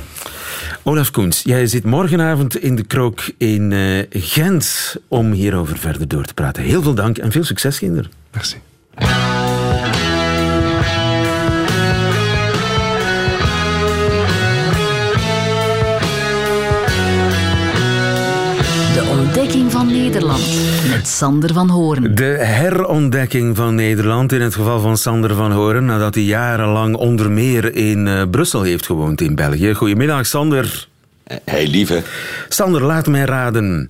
[0.84, 6.26] Olaf Koens, jij zit morgenavond in de krook in eh, Gent om hierover verder door
[6.26, 6.64] te praten.
[6.64, 8.12] Heel veel dank en veel succes, kinderen.
[8.32, 8.58] Merci.
[19.00, 20.44] De ontdekking van Nederland
[20.90, 22.16] met Sander van Hoorn.
[22.16, 27.32] De herontdekking van Nederland in het geval van Sander van Horen, nadat hij jarenlang onder
[27.32, 29.74] meer in eh, Brussel heeft gewoond in België.
[29.74, 30.88] Goedemiddag, Sander.
[31.44, 32.02] Hey lieve.
[32.50, 33.90] Sander, laat mij raden.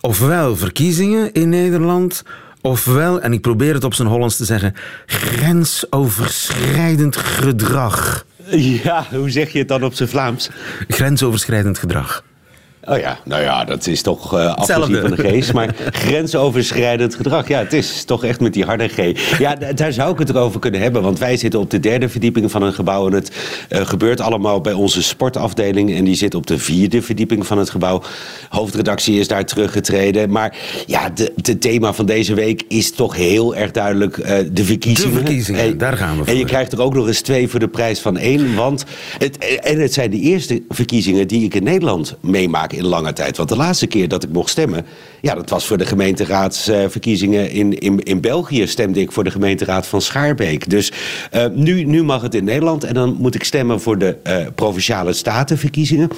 [0.00, 2.22] Ofwel verkiezingen in Nederland,
[2.60, 4.74] ofwel, en ik probeer het op zijn Hollands te zeggen,
[5.06, 8.24] grensoverschrijdend gedrag.
[8.56, 10.50] Ja, hoe zeg je het dan op zijn Vlaams?
[10.88, 12.22] Grensoverschrijdend gedrag.
[12.86, 15.52] Oh ja, nou ja, dat is toch eh afgezien van de geest.
[15.52, 18.98] Maar grensoverschrijdend gedrag, ja, het is toch echt met die harde G.
[19.38, 21.02] Ja, daar zou ik het erover kunnen hebben.
[21.02, 23.06] Want wij zitten op de derde verdieping van een gebouw.
[23.06, 23.30] En het
[23.68, 25.94] eh, gebeurt allemaal bij onze sportafdeling.
[25.96, 28.02] En die zit op de vierde verdieping van het gebouw.
[28.48, 30.30] Hoofdredactie is daar teruggetreden.
[30.30, 34.64] Maar ja, de- het thema van deze week is toch heel erg duidelijk eh, de
[34.64, 35.12] verkiezingen.
[35.12, 36.48] De verkiezingen, En- daar gaan we En je voor.
[36.48, 38.54] krijgt er ook nog eens twee voor de prijs van één.
[38.54, 38.84] Want
[39.18, 43.36] het, en het zijn de eerste verkiezingen die ik in Nederland meemaak in lange tijd.
[43.36, 44.86] Want de laatste keer dat ik mocht stemmen,
[45.20, 48.66] ja, dat was voor de gemeenteraadsverkiezingen in, in, in België.
[48.66, 50.70] Stemde ik voor de gemeenteraad van Schaarbeek.
[50.70, 50.92] Dus
[51.30, 52.84] eh, nu, nu mag het in Nederland.
[52.84, 56.08] En dan moet ik stemmen voor de eh, provinciale statenverkiezingen.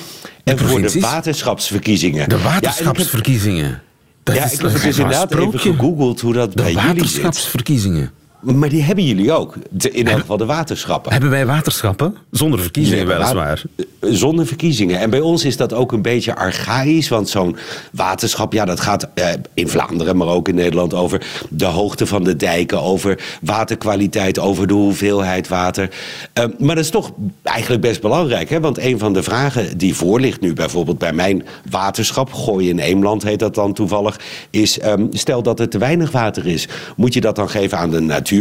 [0.45, 2.29] En voor de waterschapsverkiezingen.
[2.29, 3.81] De Ja, en ik heb- waterschapsverkiezingen.
[4.23, 5.59] Dat Ja, is ik heb dus inderdaad even sprookje?
[5.73, 6.97] gegoogeld hoe dat De bij jullie zit.
[6.97, 8.11] waterschapsverkiezingen.
[8.55, 9.55] Maar die hebben jullie ook.
[9.91, 11.13] In elk geval de waterschappen.
[11.13, 12.17] Hebben wij waterschappen?
[12.31, 13.63] Zonder verkiezingen Nee, weliswaar.
[13.77, 14.99] wa- Zonder verkiezingen.
[14.99, 17.09] En bij ons is dat ook een beetje archaïs.
[17.09, 17.57] Want zo'n
[17.93, 22.25] waterschap, ja, dat gaat eh, in Vlaanderen, maar ook in Nederland over de hoogte van
[22.25, 25.91] de dijken, over waterkwaliteit, over de hoeveelheid water.
[26.33, 27.11] Eh, maar dat is toch
[27.43, 28.51] eigenlijk best belangrijk.
[28.51, 28.61] Hè?
[28.61, 32.79] Want een van de vragen die voor ligt nu, bijvoorbeeld bij mijn waterschap, Gooi in
[32.79, 36.69] Eemland heet dat dan toevallig, is ehm, stel dat er te weinig water is.
[36.97, 38.35] Moet je dat dan geven aan de natuur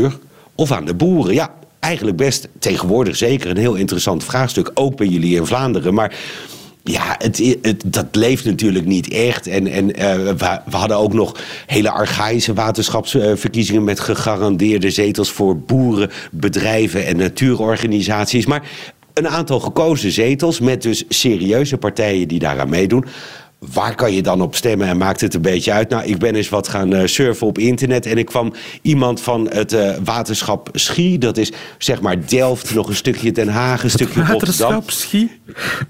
[0.55, 1.33] of aan de boeren?
[1.33, 4.71] Ja, eigenlijk best tegenwoordig zeker een heel interessant vraagstuk.
[4.73, 5.93] Ook bij jullie in Vlaanderen.
[5.93, 6.15] Maar
[6.83, 9.47] ja, het, het- dat leeft natuurlijk niet echt.
[9.47, 15.57] En, en eh, we, we hadden ook nog hele archaïsche waterschapsverkiezingen met gegarandeerde zetels voor
[15.57, 18.45] boeren, bedrijven en natuurorganisaties.
[18.45, 18.69] Maar
[19.13, 23.05] een aantal gekozen zetels met dus serieuze partijen die daaraan meedoen.
[23.73, 25.89] Waar kan je dan op stemmen en maakt het een beetje uit?
[25.89, 29.49] Nou, ik ben eens wat gaan eh, surfen op internet en ik kwam iemand van
[29.49, 33.89] het eh, waterschap Schie, dat is zeg maar Delft, nog een stukje Den Haag, een
[33.89, 34.69] stukje Rotterdam.
[34.69, 35.31] Waterschap, Schie?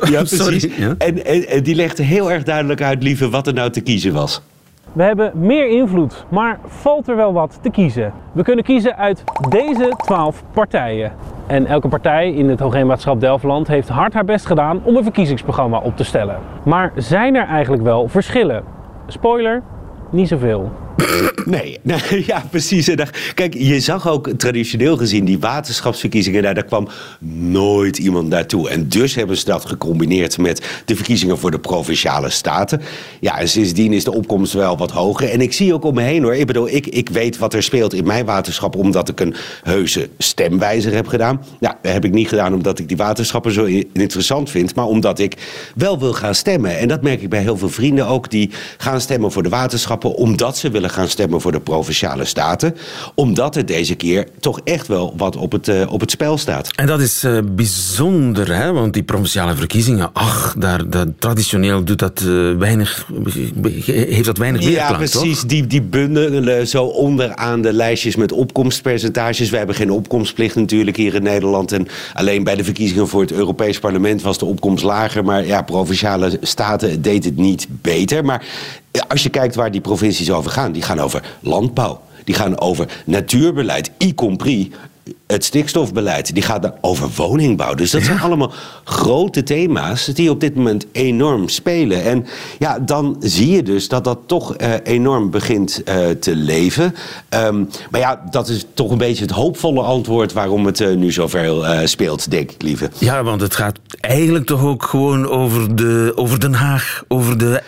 [0.10, 0.38] Ja, precies.
[0.38, 0.96] Sorry, ja.
[0.98, 4.14] En, en, en die legde heel erg duidelijk uit, lieve, wat er nou te kiezen
[4.14, 4.42] was.
[4.96, 8.14] We hebben meer invloed, maar valt er wel wat te kiezen?
[8.32, 11.12] We kunnen kiezen uit deze 12 partijen.
[11.48, 15.80] En elke partij in het Hoogheemwaterschap Delftland heeft hard haar best gedaan om een verkiezingsprogramma
[15.80, 16.40] op te stellen.
[16.64, 18.64] Maar zijn er eigenlijk wel verschillen?
[19.08, 19.62] Spoiler,
[20.10, 20.72] niet zoveel.
[21.46, 21.80] Nee,
[22.28, 22.90] ja, precies.
[23.34, 26.88] Kijk, je zag ook traditioneel gezien die waterschapsverkiezingen, daar, daar kwam
[27.40, 28.70] nooit iemand naartoe.
[28.70, 32.82] En dus hebben ze dat gecombineerd met de verkiezingen voor de provinciale staten.
[33.20, 35.30] Ja, en sindsdien is de opkomst wel wat hoger.
[35.30, 36.36] En ik zie ook om me heen hoor.
[36.36, 40.10] Ik bedoel, ik, ik weet wat er speelt in mijn waterschap, omdat ik een heuse
[40.18, 41.46] stemwijzer heb gedaan.
[41.60, 45.20] Ja, dat heb ik niet gedaan omdat ik die waterschappen zo interessant vind, maar omdat
[45.20, 45.38] ik
[45.76, 46.78] wel wil gaan stemmen.
[46.78, 50.16] En dat merk ik bij heel veel vrienden ook, die gaan stemmen voor de waterschappen,
[50.16, 52.76] omdat ze willen gaan stemmen voor de provinciale staten.
[53.16, 56.70] Omdat er deze keer toch echt wel wat op het, eh, op het spel staat.
[56.76, 58.72] En dat is eh, bijzonder, hè?
[58.72, 63.08] want die provinciale verkiezingen, ach, daar, dat, traditioneel doet dat, eh, weinig,
[63.86, 65.40] heeft dat weinig Ja, weerklank, precies.
[65.40, 65.50] toch?
[65.50, 69.50] Die, die bundelen zo onderaan de lijstjes met opkomstpercentages.
[69.50, 71.72] We hebben geen opkomstplicht natuurlijk hier in Nederland.
[71.72, 75.24] En alleen bij de verkiezingen voor het Europees Parlement was de opkomst lager.
[75.24, 78.26] Maar ja, provinciale staten deed het niet beter.
[78.26, 78.46] Maar
[79.08, 82.02] als je kijkt waar die provincies over gaan, die gaan over landbouw.
[82.24, 84.68] Die gaan over natuurbeleid, y compris
[85.28, 86.34] het stikstofbeleid.
[86.34, 87.74] Die gaat over woningbouw.
[87.74, 88.52] Dus dat zijn allemaal
[88.84, 92.04] grote thema's die op dit moment enorm spelen.
[92.04, 92.26] En
[92.60, 96.96] ja, dan zie je dus dat dat toch eh, enorm begint eh, te leven.
[97.30, 101.12] Ehm, maar ja, dat is toch een beetje het hoopvolle antwoord waarom het eh, nu
[101.12, 102.90] zoveel speelt, denk ik, lieve.
[102.98, 107.62] Ja, want het gaat eigenlijk toch ook gewoon over, de, over Den Haag, over de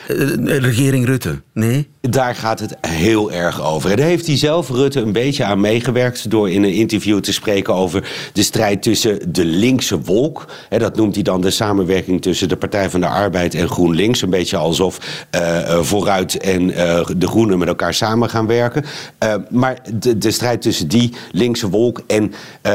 [0.46, 1.42] regering Rutte.
[1.54, 1.88] Nee?
[2.02, 3.92] Daar gaat het heel erg over.
[3.92, 6.30] En daar heeft hij zelf, Rutte, een beetje aan meegewerkt...
[6.30, 10.46] door in een interview te spreken over de strijd tussen de linkse wolk.
[10.70, 14.22] Hè, dat noemt hij dan de samenwerking tussen de Partij van de Arbeid en GroenLinks.
[14.22, 18.86] Een beetje alsof eh, eh, Vooruit en eh, de Groenen met elkaar samen gaan werken.
[19.50, 22.34] Maar de, de strijd tussen die linkse wolk en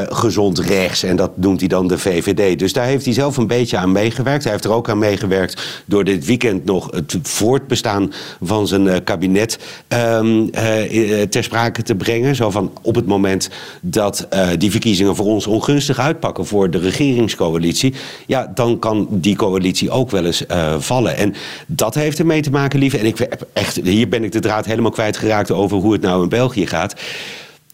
[0.08, 1.02] gezond rechts...
[1.02, 2.58] en dat noemt hij dan de VVD.
[2.58, 4.42] Dus daar heeft hij zelf een beetje aan meegewerkt.
[4.42, 9.58] Hij heeft er ook aan meegewerkt door dit weekend nog het voortbestaan van zijn kabinet
[9.88, 12.34] ehm, eh, eh, ter sprake te brengen.
[12.34, 14.26] Zo van op het moment dat
[14.58, 17.94] die verkiezingen voor ons ongunstig uitpakken voor de regeringscoalitie,
[18.26, 21.16] ja, dan kan die coalitie ook wel eens eh, vallen.
[21.16, 21.34] En
[21.66, 22.98] dat heeft ermee te maken, lieve.
[22.98, 23.18] En ik
[23.52, 27.00] echt, hier ben ik de draad helemaal kwijtgeraakt over hoe het nou in België gaat.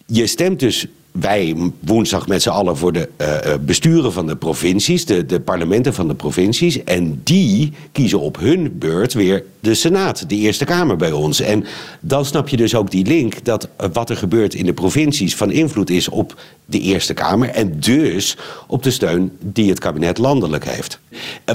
[0.06, 4.36] Je stemt dus wij woensdag met z'n allen voor de eh, eh, besturen van de
[4.36, 6.84] provincies, de, de parlementen van de provincies.
[6.84, 11.40] En die kiezen op hun beurt weer de Senaat, de Eerste Kamer bij ons.
[11.40, 11.64] En
[12.00, 15.36] dan snap je dus ook die link dat eh, wat er gebeurt in de provincies
[15.36, 17.48] van invloed is op de Eerste Kamer.
[17.48, 20.98] En dus op de steun die het kabinet landelijk heeft.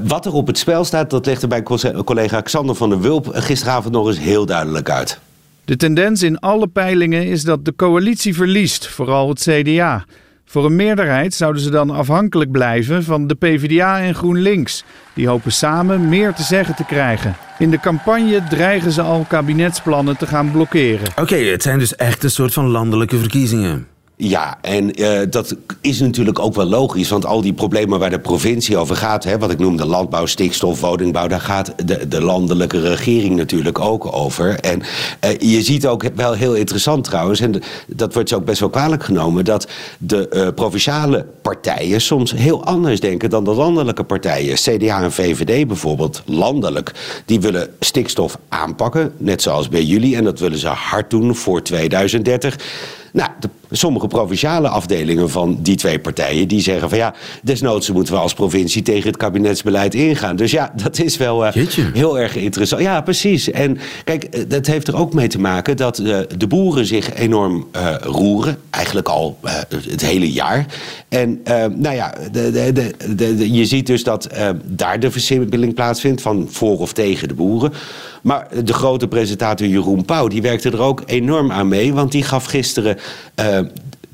[0.03, 1.63] Wat er op het spel staat, dat legde mijn
[2.03, 5.19] collega Xander van der Wulp gisteravond nog eens heel duidelijk uit.
[5.65, 10.05] De tendens in alle peilingen is dat de coalitie verliest, vooral het CDA.
[10.45, 14.83] Voor een meerderheid zouden ze dan afhankelijk blijven van de PvdA en GroenLinks.
[15.13, 17.35] Die hopen samen meer te zeggen te krijgen.
[17.59, 21.07] In de campagne dreigen ze al kabinetsplannen te gaan blokkeren.
[21.15, 23.87] Oké, het zijn dus echt een soort van landelijke verkiezingen.
[24.25, 27.09] Ja, en eh, dat is natuurlijk ook wel logisch.
[27.09, 30.79] Want al die problemen waar de provincie over gaat, hè, wat ik noemde landbouw, stikstof,
[30.79, 34.59] woningbouw, daar gaat de, de landelijke regering natuurlijk ook over.
[34.59, 34.81] En
[35.19, 38.69] eh, je ziet ook wel heel interessant trouwens, en dat wordt ze ook best wel
[38.69, 44.55] kwalijk genomen, dat de eh, provinciale partijen soms heel anders denken dan de landelijke partijen.
[44.55, 46.91] CDA en VVD bijvoorbeeld, landelijk,
[47.25, 50.15] die willen stikstof aanpakken, net zoals bij jullie.
[50.15, 53.01] En dat willen ze hard doen voor 2030.
[53.13, 58.13] Nou, de sommige provinciale afdelingen van die twee partijen die zeggen van ja, desnoods moeten
[58.13, 60.35] we als provincie tegen het kabinetsbeleid ingaan.
[60.35, 61.51] Dus ja, dat is wel uh,
[61.93, 62.81] heel erg interessant.
[62.81, 63.51] Ja, precies.
[63.51, 67.13] En kijk, eh, dat heeft er ook mee te maken dat uh, de boeren zich
[67.13, 68.57] enorm uh, roeren.
[68.69, 70.65] Eigenlijk al het hele jaar.
[71.09, 71.41] En
[71.75, 72.71] nou ja, de,
[73.15, 74.29] de, je ziet dus dat
[74.63, 77.73] daar de versimpeling plaatsvindt van voor of tegen de boeren.
[78.21, 81.93] Maar de grote presentator Jeroen Pauw, die werkte er ook enorm aan mee.
[81.93, 82.97] Want die gaf gisteren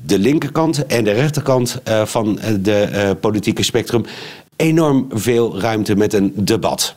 [0.02, 4.04] de linkerkant en de rechterkant uh, van de uh, politieke spectrum
[4.56, 6.94] enorm veel ruimte met een debat.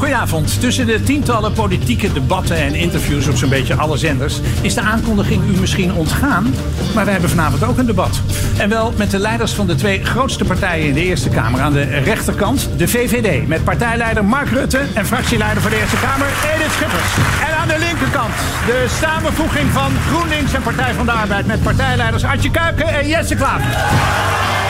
[0.00, 0.60] Goedenavond.
[0.60, 5.42] Tussen de tientallen politieke debatten en interviews op zo'n beetje alle zenders is de aankondiging
[5.48, 6.54] u misschien ontgaan.
[6.94, 8.20] Maar we hebben vanavond ook een debat.
[8.58, 11.60] En wel met de leiders van de twee grootste partijen in de Eerste Kamer.
[11.60, 16.26] Aan de rechterkant de VVD met partijleider Mark Rutte en fractieleider voor de Eerste Kamer
[16.54, 17.12] Edith Schippers.
[17.48, 18.34] En aan de linkerkant
[18.66, 23.34] de samenvoeging van GroenLinks en Partij van de Arbeid met partijleiders Artje Kuiken en Jesse
[23.34, 24.69] Klaver.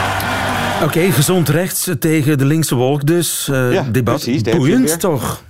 [0.80, 3.48] Oké, okay, gezond rechts tegen de linkse wolk dus.
[3.50, 4.22] Uh, ja, debat.
[4.22, 5.42] Precies, Boeiend toch?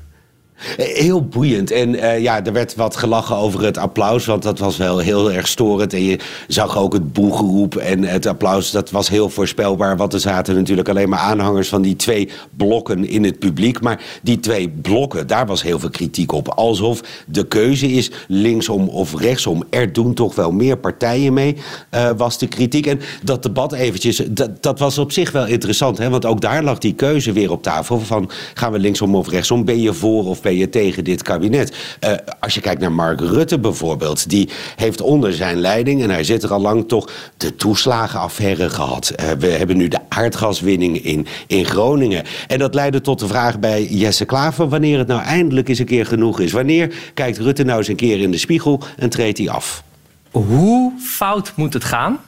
[0.76, 1.70] Heel boeiend.
[1.70, 5.32] En uh, ja, er werd wat gelachen over het applaus, want dat was wel heel
[5.32, 5.92] erg storend.
[5.92, 6.18] En je
[6.48, 9.96] zag ook het boegeroep en het applaus, dat was heel voorspelbaar.
[9.96, 13.80] Want er zaten natuurlijk alleen maar aanhangers van die twee blokken in het publiek.
[13.80, 16.48] Maar die twee blokken, daar was heel veel kritiek op.
[16.48, 19.64] Alsof de keuze is linksom of rechtsom.
[19.70, 21.56] Er doen toch wel meer partijen mee,
[21.94, 22.86] uh, was de kritiek.
[22.86, 25.98] En dat debat eventjes, dat, dat was op zich wel interessant.
[25.98, 26.10] Hè?
[26.10, 29.64] Want ook daar lag die keuze weer op tafel van gaan we linksom of rechtsom?
[29.64, 31.76] Ben je voor of ben je tegen dit kabinet.
[32.04, 36.24] Uh, als je kijkt naar Mark Rutte bijvoorbeeld, die heeft onder zijn leiding, en hij
[36.24, 39.12] zit er al lang toch, de toeslagenaffaire gehad.
[39.20, 42.24] Uh, we hebben nu de aardgaswinning in, in Groningen.
[42.46, 45.86] En dat leidde tot de vraag bij Jesse Klaver wanneer het nou eindelijk eens een
[45.86, 46.52] keer genoeg is.
[46.52, 49.82] Wanneer kijkt Rutte nou eens een keer in de spiegel en treedt hij af?
[50.30, 52.18] Hoe fout moet het gaan,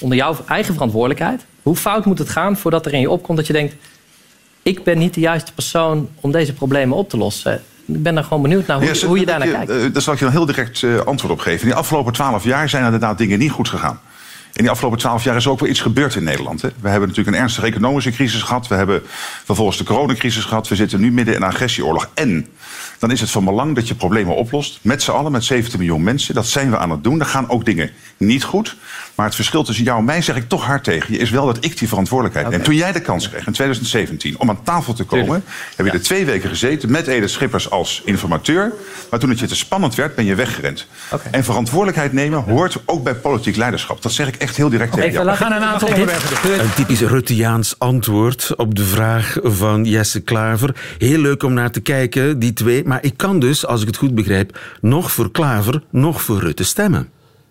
[0.00, 3.46] onder jouw eigen verantwoordelijkheid, hoe fout moet het gaan voordat er in je opkomt dat
[3.46, 3.74] je denkt
[4.62, 7.62] ik ben niet de juiste persoon om deze problemen op te lossen.
[7.86, 9.70] Ik ben daar gewoon benieuwd naar hoe, ja, hoe je daar naar kijkt.
[9.70, 11.62] Uh, daar zal ik je een heel direct uh, antwoord op geven.
[11.62, 14.00] In de afgelopen twaalf jaar zijn er inderdaad dingen niet goed gegaan.
[14.52, 16.62] In die afgelopen twaalf jaar is er ook wel iets gebeurd in Nederland.
[16.62, 16.68] Hè.
[16.80, 18.68] We hebben natuurlijk een ernstige economische crisis gehad.
[18.68, 19.02] We hebben
[19.44, 20.68] vervolgens de coronacrisis gehad.
[20.68, 22.10] We zitten nu midden in een agressieoorlog.
[22.14, 22.46] En
[23.00, 24.78] dan is het van belang dat je problemen oplost.
[24.82, 26.34] Met z'n allen, met 17 miljoen mensen.
[26.34, 27.20] Dat zijn we aan het doen.
[27.20, 28.76] Er gaan ook dingen niet goed.
[29.14, 31.18] Maar het verschil tussen jou en mij zeg ik toch hard tegen je...
[31.18, 32.58] is wel dat ik die verantwoordelijkheid okay.
[32.58, 32.68] neem.
[32.68, 35.24] Toen jij de kans kreeg in 2017 om aan tafel te komen...
[35.24, 35.46] Tuurlijk.
[35.76, 35.98] heb je ja.
[35.98, 38.72] er twee weken gezeten met Edith Schippers als informateur.
[39.10, 40.86] Maar toen het je te spannend werd, ben je weggerend.
[41.12, 41.32] Okay.
[41.32, 44.02] En verantwoordelijkheid nemen hoort ook bij politiek leiderschap.
[44.02, 45.26] Dat zeg ik echt heel direct tegen jou.
[45.26, 50.74] We gaan een aantal onderwerpen Een typisch Rutteaans antwoord op de vraag van Jesse Klaver.
[50.98, 52.84] Heel leuk om naar te kijken, die twee.
[52.90, 54.58] Maar ik kan dus, als ik het goed begrijp...
[54.80, 57.08] nog voor Klaver, nog voor Rutte stemmen.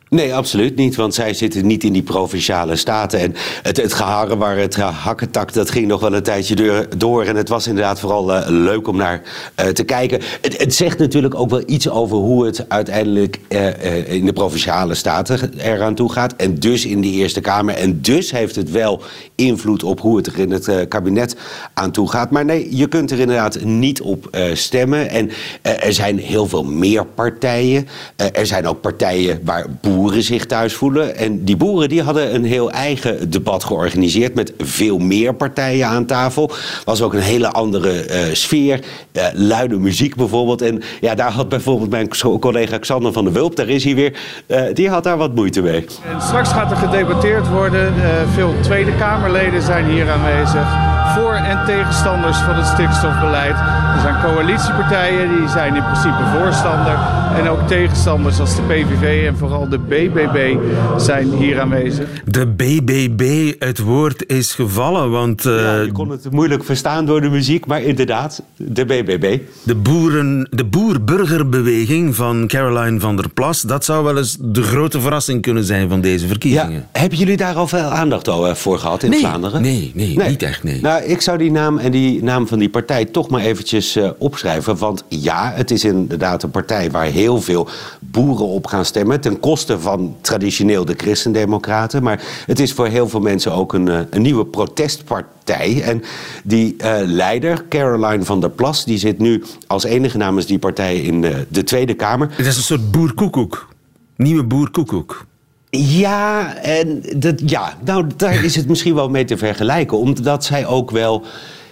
[0.09, 0.95] Nee, absoluut niet.
[0.95, 3.19] Want zij zitten niet in die provinciale staten.
[3.19, 7.23] En het, het geharren waar het hakketak, dat ging nog wel een tijdje door.
[7.23, 9.21] En het was inderdaad vooral uh, leuk om naar
[9.59, 10.21] uh, te kijken.
[10.41, 14.95] Het, het, zegt natuurlijk ook wel iets over hoe het uiteindelijk uh, in de provinciale
[14.95, 16.35] staten eraan toe gaat.
[16.35, 17.75] En dus in de Eerste Kamer.
[17.75, 19.01] En dus heeft het wel
[19.35, 21.35] invloed op hoe het er in het kabinet
[21.73, 22.31] aan toe gaat.
[22.31, 25.09] Maar nee, je kunt er inderdaad niet op stemmen.
[25.09, 25.29] En
[25.61, 27.87] er zijn heel veel meer partijen.
[28.15, 31.15] er zijn ook partijen waar boeren boeren zich thuis voelen.
[31.15, 36.05] En die boeren die hadden een heel eigen debat georganiseerd met veel meer partijen aan
[36.05, 36.51] tafel.
[36.85, 38.79] Was ook een hele andere uh, sfeer.
[39.13, 40.61] Uh, luide muziek bijvoorbeeld.
[40.61, 44.19] En ja, daar had bijvoorbeeld mijn collega Xander van der Wulp, daar is hij weer,
[44.47, 45.85] uh, die had daar wat moeite mee.
[46.13, 47.93] En straks gaat er gedebatteerd worden.
[48.33, 53.55] veel Tweede Kamerleden zijn hier aanwezig voor- en tegenstanders van het stikstofbeleid.
[53.95, 56.97] Er zijn coalitiepartijen die zijn in principe voorstander.
[57.37, 60.55] En ook tegenstanders als de PVV en vooral de BBB
[60.97, 62.07] zijn hier aanwezig.
[62.25, 65.45] De BBB, het woord is gevallen, want...
[65.45, 69.39] Uh, ja, je kon het moeilijk verstaan door de muziek, maar inderdaad, de BBB.
[69.63, 75.01] De, boeren, de boer-burgerbeweging van Caroline van der Plas, dat zou wel eens de grote
[75.01, 76.71] verrassing kunnen zijn van deze verkiezingen.
[76.71, 79.61] Ja, hebben jullie daar al veel aandacht voor gehad in nee, Vlaanderen?
[79.61, 80.81] Nee, nee, nee, niet echt, nee.
[80.81, 84.09] Nou, ik zou die naam en die naam van die partij toch maar eventjes uh,
[84.17, 84.77] opschrijven.
[84.77, 87.67] Want ja, het is inderdaad een partij waar heel veel
[87.99, 89.21] boeren op gaan stemmen.
[89.21, 92.03] Ten koste van traditioneel de christendemocraten.
[92.03, 95.81] Maar het is voor heel veel mensen ook een, uh, een nieuwe protestpartij.
[95.83, 96.03] En
[96.43, 100.97] die uh, leider, Caroline van der Plas, die zit nu als enige namens die partij
[100.97, 102.27] in de, de Tweede Kamer.
[102.31, 103.67] Het is een soort boerkoekoek.
[104.15, 105.27] Nieuwe boerkoekoek.
[105.71, 109.97] Ja, en dat, ja, nou, daar is het misschien wel mee te vergelijken.
[109.97, 111.25] Omdat zij ook wel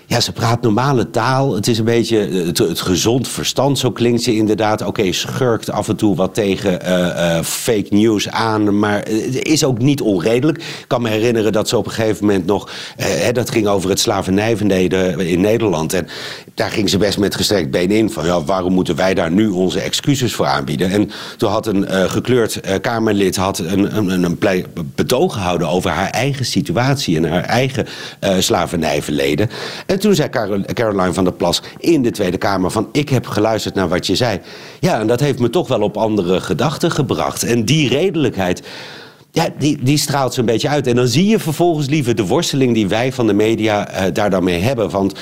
[0.09, 1.55] Ja, ze praat normale taal.
[1.55, 3.79] Het is een beetje het, het gezond verstand.
[3.79, 4.81] Zo klinkt ze inderdaad.
[4.85, 8.79] Oké, schurkt af en toe wat tegen eh, eh, fake news aan.
[8.79, 10.57] Maar het is ook niet onredelijk.
[10.57, 12.69] Ik kan me herinneren dat ze op een gegeven moment nog...
[12.97, 15.93] eh, dat ging over het slavernijverleden in Nederland.
[15.93, 16.07] En
[16.53, 18.11] daar ging ze best met gestrekt been in.
[18.11, 20.91] Van ja, waarom moeten wij daar nu onze excuses voor aanbieden?
[20.91, 24.37] En toen had een eh, gekleurd eh, Kamerlid had een, een, een
[24.95, 27.85] betoog gehouden over haar eigen situatie en haar eigen
[28.19, 29.49] eh, slavernijverleden.
[29.85, 33.27] En toen zei Carol- Caroline van der Plas in de Tweede Kamer van ik heb
[33.27, 34.39] geluisterd naar wat je zei.
[34.79, 37.43] Ja, en dat heeft me toch wel op andere gedachten gebracht.
[37.43, 38.63] En die redelijkheid.
[39.31, 40.87] Ja, die, die straalt ze een beetje uit.
[40.87, 44.29] En dan zie je vervolgens liever de worsteling die wij van de media eh, daar
[44.29, 44.89] dan mee hebben.
[44.89, 45.13] Want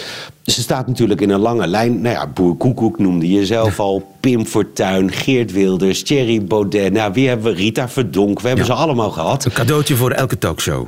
[0.44, 2.02] ze staat natuurlijk in een lange lijn.
[2.02, 4.16] Nou ja, Boer Koekoek noemde je zelf al.
[4.20, 6.94] Pim Fortuyn, Geert Wilders, Thierry Baudet.
[6.94, 7.58] Nou, wie hebben we?
[7.58, 8.42] Rita Verdonk.
[8.42, 9.46] We hebben ze allemaal gehad.
[9.46, 10.88] Een cadeautje voor elke talkshow.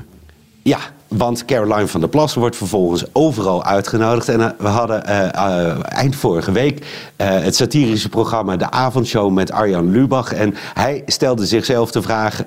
[0.64, 4.30] Ja, want Caroline van der Plas wordt vervolgens overal uitgenodigd.
[4.30, 6.86] En eh, we hadden eh, eh, eind vorige week
[7.18, 10.34] het satirische programma De Avondshow met Arjan Lubach.
[10.34, 12.44] En hij stelde zichzelf de vraag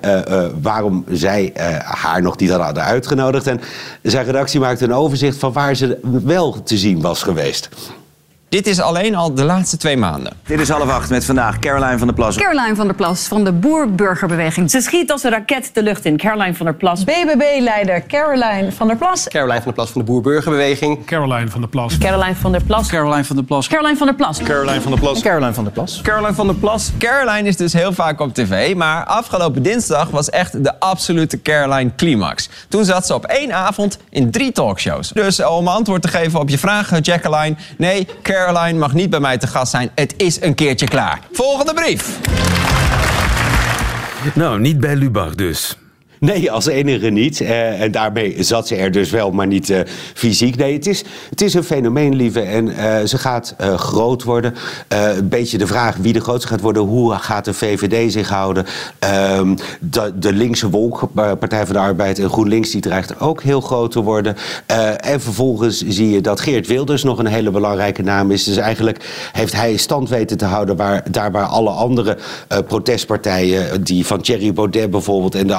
[0.61, 1.53] waarom zij
[1.83, 3.47] haar nog niet hadden uitgenodigd.
[3.47, 3.61] En
[4.01, 7.69] zijn redactie maakte een overzicht van waar ze wel te zien was geweest.
[8.51, 10.33] Dit is alleen al de laatste twee maanden.
[10.45, 12.35] Dit is half acht met vandaag Caroline van der Plas.
[12.35, 14.71] Caroline van der Plas van de Boer-Burgerbeweging.
[14.71, 16.17] Ze schiet als een raket de lucht in.
[16.17, 17.03] Caroline van der Plas.
[17.03, 19.27] BBB-leider Caroline van der Plas.
[19.27, 21.05] Caroline van der Plas van de Boer-Burgerbeweging.
[21.05, 21.97] Caroline van der Plas.
[21.97, 22.87] Caroline van der Plas.
[22.87, 23.67] Caroline van der Plas.
[23.67, 24.37] Caroline van der Plas.
[24.39, 25.21] Caroline van der Plas.
[25.21, 26.01] Caroline van der Plas.
[26.01, 26.91] Caroline van der Plas.
[26.97, 31.91] Caroline is dus heel vaak op tv, maar afgelopen dinsdag was echt de absolute Caroline
[31.95, 32.49] climax.
[32.67, 35.09] Toen zat ze op één avond in drie talkshows.
[35.09, 37.55] Dus om antwoord te geven op je vraag, Jacqueline.
[37.77, 38.39] Nee, Caroline
[38.77, 39.91] mag niet bij mij te gast zijn.
[39.95, 41.19] Het is een keertje klaar.
[41.31, 42.19] Volgende brief.
[44.33, 45.80] Nou, niet bij Lubach dus.
[46.21, 47.41] Nee, als enige niet.
[47.41, 49.79] Eh, en daarmee zat ze er dus wel, maar niet eh,
[50.13, 50.55] fysiek.
[50.55, 52.41] Nee, het is, het is een fenomeen, lieve.
[52.41, 54.53] En eh, ze gaat groot worden.
[54.87, 56.83] Een beetje de vraag wie de grootste gaat worden.
[56.83, 58.65] Hoe gaat de VVD zich houden?
[58.99, 62.71] Ehm, de, de linkse wolk, Partij van de Arbeid en GroenLinks...
[62.71, 64.35] die dreigt ook heel groot te worden.
[64.97, 68.43] En vervolgens zie je dat Geert Wilders nog een hele belangrijke naam is.
[68.43, 70.75] Dus eigenlijk heeft hij stand weten te houden...
[70.75, 72.17] Waar, daar waar alle andere
[72.67, 73.83] protestpartijen...
[73.83, 75.53] die van Thierry Baudet bijvoorbeeld en de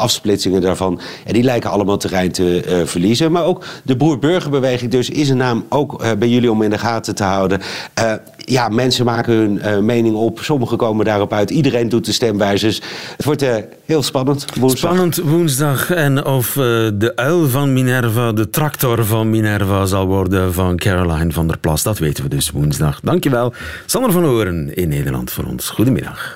[0.61, 1.01] daarvan...
[1.25, 3.33] en die lijken allemaal terrein te eh, verliezen.
[3.33, 6.79] Maar ook de Boer-Burgerbeweging dus is een naam ook eh, bij jullie om in de
[6.79, 7.61] gaten te houden.
[7.95, 8.13] Eh,
[8.45, 10.39] ja, mensen maken hun eh, mening op.
[10.41, 11.51] Sommigen komen daarop uit.
[11.51, 12.81] Iedereen doet de stemwijzers.
[13.17, 14.47] Het wordt eh, heel spannend.
[14.59, 14.93] Woensdag.
[14.93, 15.91] Spannend woensdag.
[15.91, 21.47] En of de uil van Minerva de tractor van Minerva zal worden van Caroline van
[21.47, 21.83] der Plas.
[21.83, 23.01] Dat weten we dus woensdag.
[23.03, 23.53] Dankjewel.
[23.87, 25.69] Sander van Horen in Nederland voor ons.
[25.69, 26.35] Goedemiddag.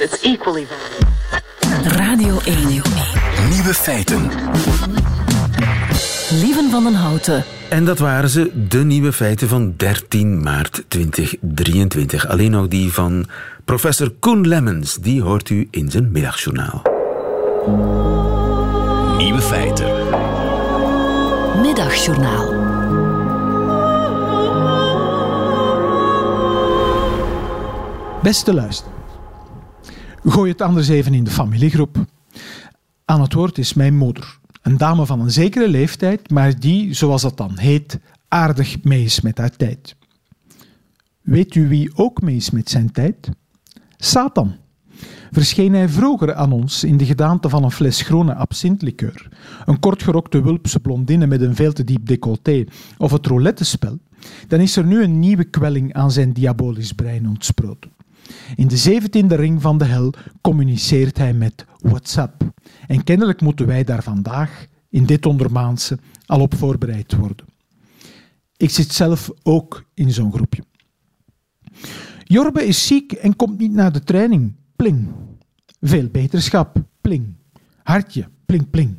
[0.00, 0.66] It's equally
[1.84, 2.58] Radio 1.
[3.50, 4.30] Nieuwe feiten.
[6.30, 7.44] Lieven van den Houten.
[7.68, 12.28] En dat waren ze, de nieuwe feiten van 13 maart 2023.
[12.28, 13.26] Alleen nog die van
[13.64, 14.96] professor Koen Lemmens.
[14.96, 16.82] Die hoort u in zijn middagjournaal.
[19.18, 19.86] Nieuwe feiten.
[21.60, 22.54] Middagjournaal.
[28.22, 28.99] Beste luisteraars.
[30.24, 32.04] Gooi het anders even in de familiegroep.
[33.04, 34.38] Aan het woord is mijn moeder.
[34.62, 37.98] Een dame van een zekere leeftijd, maar die, zoals dat dan heet,
[38.28, 39.96] aardig mee is met haar tijd.
[41.20, 43.30] Weet u wie ook mee is met zijn tijd?
[43.96, 44.54] Satan.
[45.30, 49.28] Verscheen hij vroeger aan ons in de gedaante van een fles groene absintlikeur,
[49.64, 52.64] een kortgerokte wulpse blondine met een veel te diep decolleté
[52.98, 53.98] of het roulettespel,
[54.48, 57.90] dan is er nu een nieuwe kwelling aan zijn diabolisch brein ontsproten.
[58.54, 62.52] In de zeventiende ring van de hel communiceert hij met WhatsApp.
[62.86, 67.46] En kennelijk moeten wij daar vandaag, in dit ondermaanse, al op voorbereid worden.
[68.56, 70.62] Ik zit zelf ook in zo'n groepje.
[72.24, 74.54] Jorbe is ziek en komt niet naar de training.
[74.76, 75.08] Pling.
[75.80, 76.82] Veel beterschap.
[77.00, 77.34] Pling.
[77.82, 78.28] Hartje.
[78.46, 78.96] Pling, pling.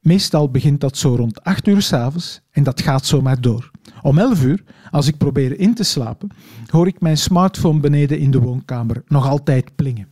[0.00, 3.70] Meestal begint dat zo rond 8 uur s'avonds en dat gaat zomaar door.
[4.02, 6.28] Om 11 uur, als ik probeer in te slapen,
[6.66, 10.08] hoor ik mijn smartphone beneden in de woonkamer nog altijd plingen.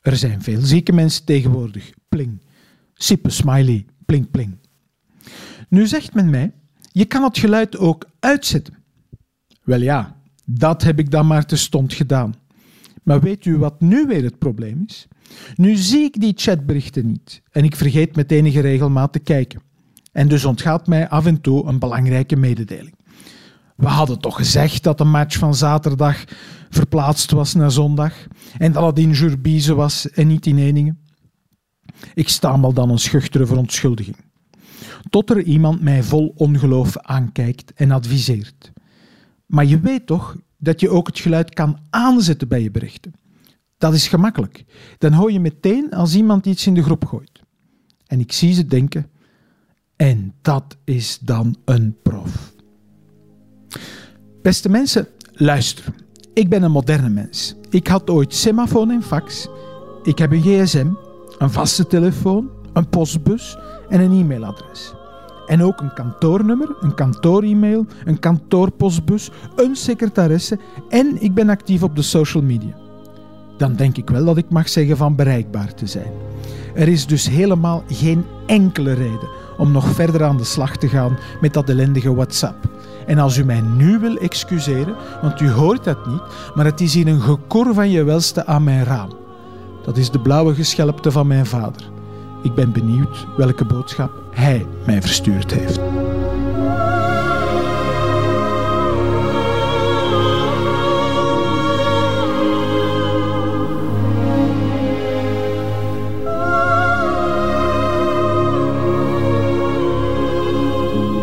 [0.00, 1.92] Er zijn veel zieke mensen tegenwoordig.
[2.08, 2.40] Pling.
[2.94, 3.86] Sippe smiley.
[4.06, 4.56] Pling, pling.
[5.68, 6.52] Nu zegt men mij,
[6.92, 8.74] je kan het geluid ook uitzetten.
[9.62, 12.34] Wel ja, dat heb ik dan maar terstond gedaan.
[13.02, 15.08] Maar weet u wat nu weer het probleem is?
[15.54, 19.60] Nu zie ik die chatberichten niet en ik vergeet met enige regelmaat te kijken.
[20.12, 22.94] En dus ontgaat mij af en toe een belangrijke mededeling.
[23.82, 26.24] We hadden toch gezegd dat de match van zaterdag
[26.70, 28.14] verplaatst was naar zondag
[28.58, 30.98] en dat het in Jurbize was en niet in Eningen?
[32.14, 34.16] Ik stamel dan een schuchtere verontschuldiging.
[35.10, 38.72] tot er iemand mij vol ongeloof aankijkt en adviseert.
[39.46, 43.14] Maar je weet toch dat je ook het geluid kan aanzetten bij je berichten.
[43.78, 44.64] Dat is gemakkelijk.
[44.98, 47.40] Dan hoor je meteen als iemand iets in de groep gooit.
[48.06, 49.10] En ik zie ze denken,
[49.96, 52.51] en dat is dan een prof.
[54.42, 55.84] Beste mensen, luister.
[56.34, 57.54] Ik ben een moderne mens.
[57.70, 59.48] Ik had ooit semafoon en fax.
[60.02, 60.86] Ik heb een gsm,
[61.38, 64.94] een vaste telefoon, een postbus en een e-mailadres.
[65.46, 71.96] En ook een kantoornummer, een kantoor-e-mail, een kantoorpostbus, een secretaresse en ik ben actief op
[71.96, 72.76] de social media.
[73.56, 76.12] Dan denk ik wel dat ik mag zeggen van bereikbaar te zijn.
[76.74, 81.18] Er is dus helemaal geen enkele reden om nog verder aan de slag te gaan
[81.40, 82.71] met dat ellendige WhatsApp.
[83.06, 86.22] En als u mij nu wil excuseren, want u hoort dat niet,
[86.54, 89.10] maar het is hier een gekor van je welste aan mijn raam.
[89.84, 91.90] Dat is de blauwe geschelpte van mijn vader.
[92.42, 95.80] Ik ben benieuwd welke boodschap hij mij verstuurd heeft.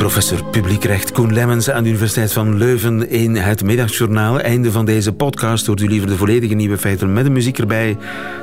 [0.10, 4.39] Professor publiekrecht Koen Lemmens aan de Universiteit van Leuven in het middagjournaal.
[4.39, 5.66] Einde van deze podcast.
[5.66, 7.97] Hoort u liever de volledige nieuwe feiten met de muziek erbij?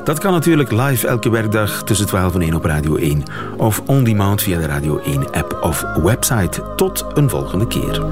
[0.05, 3.23] Dat kan natuurlijk live elke werkdag tussen 12 en 1 op Radio 1.
[3.57, 6.62] Of on demand via de Radio 1 app of website.
[6.77, 8.05] Tot een volgende keer.